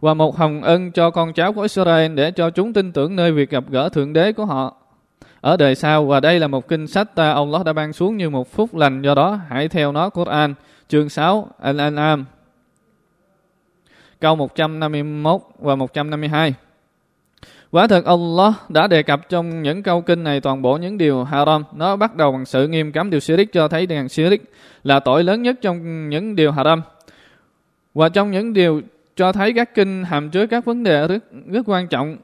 và 0.00 0.14
một 0.14 0.36
hồng 0.36 0.62
ân 0.62 0.92
cho 0.92 1.10
con 1.10 1.32
cháu 1.32 1.52
của 1.52 1.62
Israel 1.62 2.14
để 2.14 2.30
cho 2.30 2.50
chúng 2.50 2.72
tin 2.72 2.92
tưởng 2.92 3.16
nơi 3.16 3.32
việc 3.32 3.50
gặp 3.50 3.64
gỡ 3.68 3.88
Thượng 3.88 4.12
Đế 4.12 4.32
của 4.32 4.44
họ 4.44 4.85
ở 5.46 5.56
đời 5.56 5.74
sau 5.74 6.04
và 6.04 6.20
đây 6.20 6.40
là 6.40 6.46
một 6.46 6.68
kinh 6.68 6.86
sách 6.86 7.14
ta 7.14 7.32
Allah 7.32 7.64
đã 7.64 7.72
ban 7.72 7.92
xuống 7.92 8.16
như 8.16 8.30
một 8.30 8.52
phúc 8.52 8.74
lành 8.74 9.02
do 9.02 9.14
đó 9.14 9.40
hãy 9.48 9.68
theo 9.68 9.92
nó 9.92 10.10
Quran 10.10 10.54
chương 10.88 11.08
6 11.08 11.48
Al-An'am 11.62 12.24
câu 14.20 14.36
151 14.36 15.40
và 15.58 15.76
152 15.76 16.54
Quả 17.70 17.86
thật 17.86 18.04
Allah 18.04 18.54
đã 18.68 18.86
đề 18.86 19.02
cập 19.02 19.28
trong 19.28 19.62
những 19.62 19.82
câu 19.82 20.00
kinh 20.00 20.24
này 20.24 20.40
toàn 20.40 20.62
bộ 20.62 20.76
những 20.76 20.98
điều 20.98 21.24
haram. 21.24 21.64
Nó 21.72 21.96
bắt 21.96 22.16
đầu 22.16 22.32
bằng 22.32 22.44
sự 22.44 22.68
nghiêm 22.68 22.92
cấm 22.92 23.10
điều 23.10 23.20
shirik 23.20 23.52
cho 23.52 23.68
thấy 23.68 23.86
rằng 23.86 24.08
shirik 24.08 24.42
là 24.84 25.00
tội 25.00 25.24
lớn 25.24 25.42
nhất 25.42 25.56
trong 25.62 26.08
những 26.08 26.36
điều 26.36 26.52
haram. 26.52 26.82
Và 27.94 28.08
trong 28.08 28.30
những 28.30 28.52
điều 28.52 28.80
cho 29.16 29.32
thấy 29.32 29.52
các 29.52 29.74
kinh 29.74 30.04
hàm 30.04 30.30
chứa 30.30 30.46
các 30.46 30.64
vấn 30.64 30.82
đề 30.82 31.08
rất, 31.08 31.24
rất 31.46 31.62
quan 31.66 31.88
trọng 31.88 32.16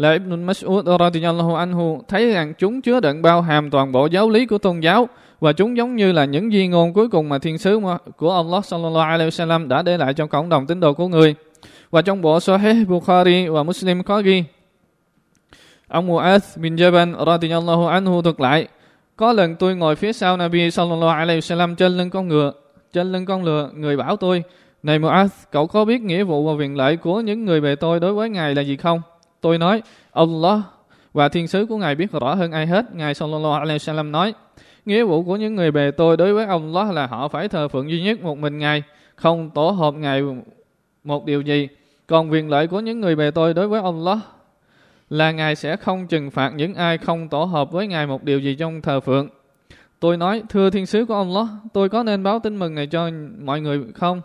là 0.00 0.12
Ibn 0.12 0.46
Mas'ud 0.46 0.98
radhiyallahu 0.98 1.54
anhu 1.54 2.02
thấy 2.08 2.30
rằng 2.30 2.54
chúng 2.58 2.82
chứa 2.82 3.00
đựng 3.00 3.22
bao 3.22 3.42
hàm 3.42 3.70
toàn 3.70 3.92
bộ 3.92 4.06
giáo 4.06 4.30
lý 4.30 4.46
của 4.46 4.58
tôn 4.58 4.80
giáo 4.80 5.08
và 5.40 5.52
chúng 5.52 5.76
giống 5.76 5.96
như 5.96 6.12
là 6.12 6.24
những 6.24 6.50
di 6.50 6.68
ngôn 6.68 6.92
cuối 6.92 7.08
cùng 7.08 7.28
mà 7.28 7.38
thiên 7.38 7.58
sứ 7.58 7.80
của 8.16 8.32
Allah 8.32 8.64
sallallahu 8.64 9.08
alaihi 9.08 9.30
wasallam 9.30 9.68
đã 9.68 9.82
để 9.82 9.96
lại 9.96 10.14
cho 10.14 10.26
cộng 10.26 10.48
đồng 10.48 10.66
tín 10.66 10.80
đồ 10.80 10.92
của 10.92 11.08
người. 11.08 11.34
Và 11.90 12.02
trong 12.02 12.22
bộ 12.22 12.40
Sahih 12.40 12.88
Bukhari 12.88 13.48
và 13.48 13.62
Muslim 13.62 14.02
có 14.02 14.20
ghi 14.20 14.44
Ông 15.88 16.10
Mu'ath 16.10 16.40
bin 16.56 16.76
Jabal 16.76 17.26
radhiyallahu 17.26 17.86
anhu 17.86 18.22
thuật 18.22 18.40
lại 18.40 18.68
có 19.16 19.32
lần 19.32 19.56
tôi 19.56 19.76
ngồi 19.76 19.96
phía 19.96 20.12
sau 20.12 20.36
Nabi 20.36 20.70
sallallahu 20.70 21.10
alaihi 21.10 21.40
wasallam 21.40 21.74
trên 21.74 21.96
lưng 21.96 22.10
con 22.10 22.28
ngựa, 22.28 22.52
trên 22.92 23.12
lưng 23.12 23.26
con 23.26 23.44
lừa, 23.44 23.70
người 23.74 23.96
bảo 23.96 24.16
tôi, 24.16 24.42
này 24.82 24.98
Mu'ath, 24.98 25.28
cậu 25.50 25.66
có 25.66 25.84
biết 25.84 26.00
nghĩa 26.00 26.24
vụ 26.24 26.46
và 26.46 26.52
quyền 26.52 26.76
lợi 26.76 26.96
của 26.96 27.20
những 27.20 27.44
người 27.44 27.60
bề 27.60 27.74
tôi 27.76 28.00
đối 28.00 28.12
với 28.12 28.30
Ngài 28.30 28.54
là 28.54 28.62
gì 28.62 28.76
không? 28.76 29.02
Tôi 29.40 29.58
nói, 29.58 29.82
Allah 30.12 30.60
và 31.12 31.28
thiên 31.28 31.48
sứ 31.48 31.66
của 31.66 31.76
Ngài 31.76 31.94
biết 31.94 32.12
rõ 32.12 32.34
hơn 32.34 32.52
ai 32.52 32.66
hết. 32.66 32.94
Ngài 32.94 33.14
sallallahu 33.14 33.54
alaihi 33.54 33.78
wasallam 33.78 34.10
nói, 34.10 34.34
nghĩa 34.84 35.04
vụ 35.04 35.22
của 35.22 35.36
những 35.36 35.54
người 35.54 35.70
bề 35.70 35.90
tôi 35.90 36.16
đối 36.16 36.34
với 36.34 36.46
Allah 36.46 36.92
là 36.92 37.06
họ 37.06 37.28
phải 37.28 37.48
thờ 37.48 37.68
phượng 37.68 37.90
duy 37.90 38.02
nhất 38.02 38.20
một 38.20 38.38
mình 38.38 38.58
Ngài, 38.58 38.82
không 39.14 39.50
tổ 39.50 39.70
hợp 39.70 39.94
Ngài 39.94 40.22
một 41.04 41.24
điều 41.24 41.40
gì. 41.40 41.68
Còn 42.06 42.30
quyền 42.30 42.50
lợi 42.50 42.66
của 42.66 42.80
những 42.80 43.00
người 43.00 43.16
bề 43.16 43.30
tôi 43.30 43.54
đối 43.54 43.68
với 43.68 43.80
Allah 43.82 44.18
là 45.10 45.32
Ngài 45.32 45.56
sẽ 45.56 45.76
không 45.76 46.06
trừng 46.06 46.30
phạt 46.30 46.52
những 46.56 46.74
ai 46.74 46.98
không 46.98 47.28
tổ 47.28 47.44
hợp 47.44 47.72
với 47.72 47.86
Ngài 47.86 48.06
một 48.06 48.24
điều 48.24 48.40
gì 48.40 48.54
trong 48.54 48.82
thờ 48.82 49.00
phượng. 49.00 49.28
Tôi 50.00 50.16
nói, 50.16 50.42
thưa 50.48 50.70
thiên 50.70 50.86
sứ 50.86 51.04
của 51.04 51.14
Allah, 51.14 51.46
tôi 51.72 51.88
có 51.88 52.02
nên 52.02 52.22
báo 52.22 52.38
tin 52.38 52.56
mừng 52.56 52.74
này 52.74 52.86
cho 52.86 53.10
mọi 53.38 53.60
người 53.60 53.80
không? 53.94 54.22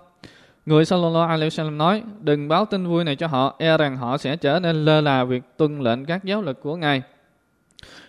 Người 0.65 0.85
sallallahu 0.85 1.29
alaihi 1.29 1.49
wasallam 1.49 1.77
nói, 1.77 2.03
đừng 2.21 2.47
báo 2.47 2.65
tin 2.65 2.87
vui 2.87 3.03
này 3.03 3.15
cho 3.15 3.27
họ, 3.27 3.55
e 3.59 3.77
rằng 3.77 3.97
họ 3.97 4.17
sẽ 4.17 4.35
trở 4.35 4.59
nên 4.59 4.85
lơ 4.85 5.01
là 5.01 5.23
việc 5.23 5.43
tuân 5.57 5.79
lệnh 5.79 6.05
các 6.05 6.23
giáo 6.23 6.41
lực 6.41 6.61
của 6.61 6.75
Ngài. 6.75 7.01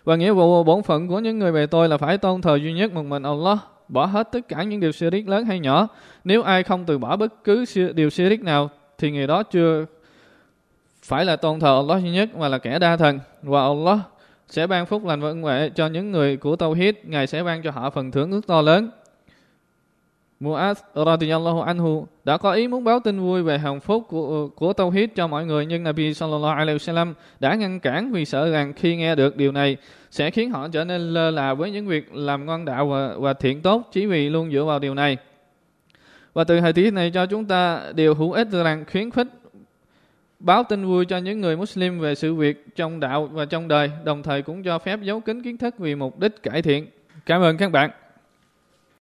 Và 0.05 0.17
nghĩa 0.17 0.33
vụ 0.33 0.65
bổn 0.65 0.83
phận 0.83 1.09
của 1.09 1.19
những 1.19 1.39
người 1.39 1.53
bề 1.53 1.67
tôi 1.67 1.89
là 1.89 1.97
phải 1.97 2.19
tôn 2.19 2.43
thờ 2.43 2.57
duy 2.57 2.73
nhất 2.73 2.93
một 2.93 3.03
mình 3.03 3.23
Allah, 3.23 3.59
bỏ 3.89 4.07
hết 4.07 4.29
tất 4.33 4.49
cả 4.49 4.63
những 4.63 4.81
điều 4.81 4.93
sirik 4.93 5.29
lớn 5.29 5.45
hay 5.45 5.59
nhỏ. 5.59 5.89
Nếu 6.25 6.43
ai 6.43 6.63
không 6.63 6.85
từ 6.85 6.99
bỏ 6.99 7.17
bất 7.17 7.45
cứ 7.45 7.65
điều 7.95 8.11
sirik 8.11 8.43
nào, 8.43 8.71
thì 8.99 9.11
người 9.11 9.27
đó 9.27 9.43
chưa 9.43 9.85
phải 11.03 11.25
là 11.25 11.37
tôn 11.37 11.61
thờ 11.61 11.77
Allah 11.77 12.03
duy 12.03 12.11
nhất 12.11 12.37
mà 12.37 12.49
là 12.49 12.59
kẻ 12.59 12.79
đa 12.79 12.97
thần. 12.97 13.21
Và 13.43 13.63
Allah 13.63 13.99
sẽ 14.49 14.67
ban 14.67 14.87
phúc 14.87 15.05
lành 15.05 15.21
và 15.21 15.29
ân 15.29 15.43
huệ 15.43 15.71
cho 15.75 15.87
những 15.87 16.13
người 16.13 16.37
của 16.37 16.55
Tawhid, 16.55 16.93
Ngài 17.03 17.27
sẽ 17.27 17.43
ban 17.43 17.63
cho 17.63 17.71
họ 17.71 17.91
phần 17.91 18.11
thưởng 18.11 18.31
ước 18.31 18.47
to 18.47 18.61
lớn. 18.61 18.91
Mu'az 20.41 20.75
radiyallahu 20.95 21.61
anhu 21.61 22.07
đã 22.25 22.37
có 22.37 22.53
ý 22.53 22.69
muốn 22.69 22.85
báo 22.85 23.01
tin 23.01 23.21
vui 23.21 23.43
về 23.43 23.59
hồng 23.59 23.81
phúc 23.81 24.05
của, 24.09 24.49
của 24.49 24.73
Tawhid 24.73 25.09
cho 25.15 25.27
mọi 25.27 25.47
người 25.47 25.67
nhưng 25.67 25.83
Nabi 25.83 26.15
sallallahu 26.15 26.59
alaihi 26.59 26.79
wasallam 26.79 27.13
đã 27.41 27.55
ngăn 27.55 27.81
cản 27.81 28.13
vì 28.13 28.25
sợ 28.25 28.51
rằng 28.51 28.73
khi 28.73 28.97
nghe 28.97 29.15
được 29.15 29.37
điều 29.37 29.53
này 29.53 29.77
sẽ 30.11 30.31
khiến 30.31 30.51
họ 30.51 30.69
trở 30.69 30.85
nên 30.85 31.01
lơ 31.01 31.31
là 31.31 31.55
với 31.55 31.71
những 31.71 31.87
việc 31.87 32.15
làm 32.15 32.47
ngoan 32.47 32.65
đạo 32.65 32.89
và, 32.89 33.15
và 33.19 33.33
thiện 33.33 33.63
tốt 33.63 33.89
chỉ 33.93 34.07
vì 34.07 34.29
luôn 34.29 34.53
dựa 34.53 34.65
vào 34.65 34.79
điều 34.79 34.95
này. 34.95 35.17
Và 36.35 36.45
từ 36.45 36.61
hadith 36.61 36.93
này 36.93 37.11
cho 37.11 37.27
chúng 37.27 37.45
ta 37.45 37.93
điều 37.95 38.15
hữu 38.15 38.33
ích 38.33 38.49
rằng 38.51 38.85
khuyến 38.93 39.11
khích 39.11 39.29
báo 40.39 40.65
tin 40.65 40.87
vui 40.87 41.05
cho 41.05 41.19
những 41.19 41.41
người 41.41 41.57
Muslim 41.57 41.99
về 42.01 42.15
sự 42.15 42.35
việc 42.35 42.77
trong 42.77 43.01
đạo 43.01 43.29
và 43.33 43.45
trong 43.45 43.69
đời, 43.69 43.91
đồng 44.05 44.23
thời 44.23 44.43
cũng 44.43 44.63
cho 44.63 44.79
phép 44.79 45.01
giấu 45.03 45.21
kín 45.21 45.43
kiến 45.43 45.59
thức 45.59 45.79
vì 45.79 45.95
mục 45.95 46.21
đích 46.21 46.43
cải 46.43 46.63
thiện. 46.63 46.87
Cảm 47.27 47.43
ơn 47.43 47.57
các 47.57 47.73
bạn. 47.73 47.91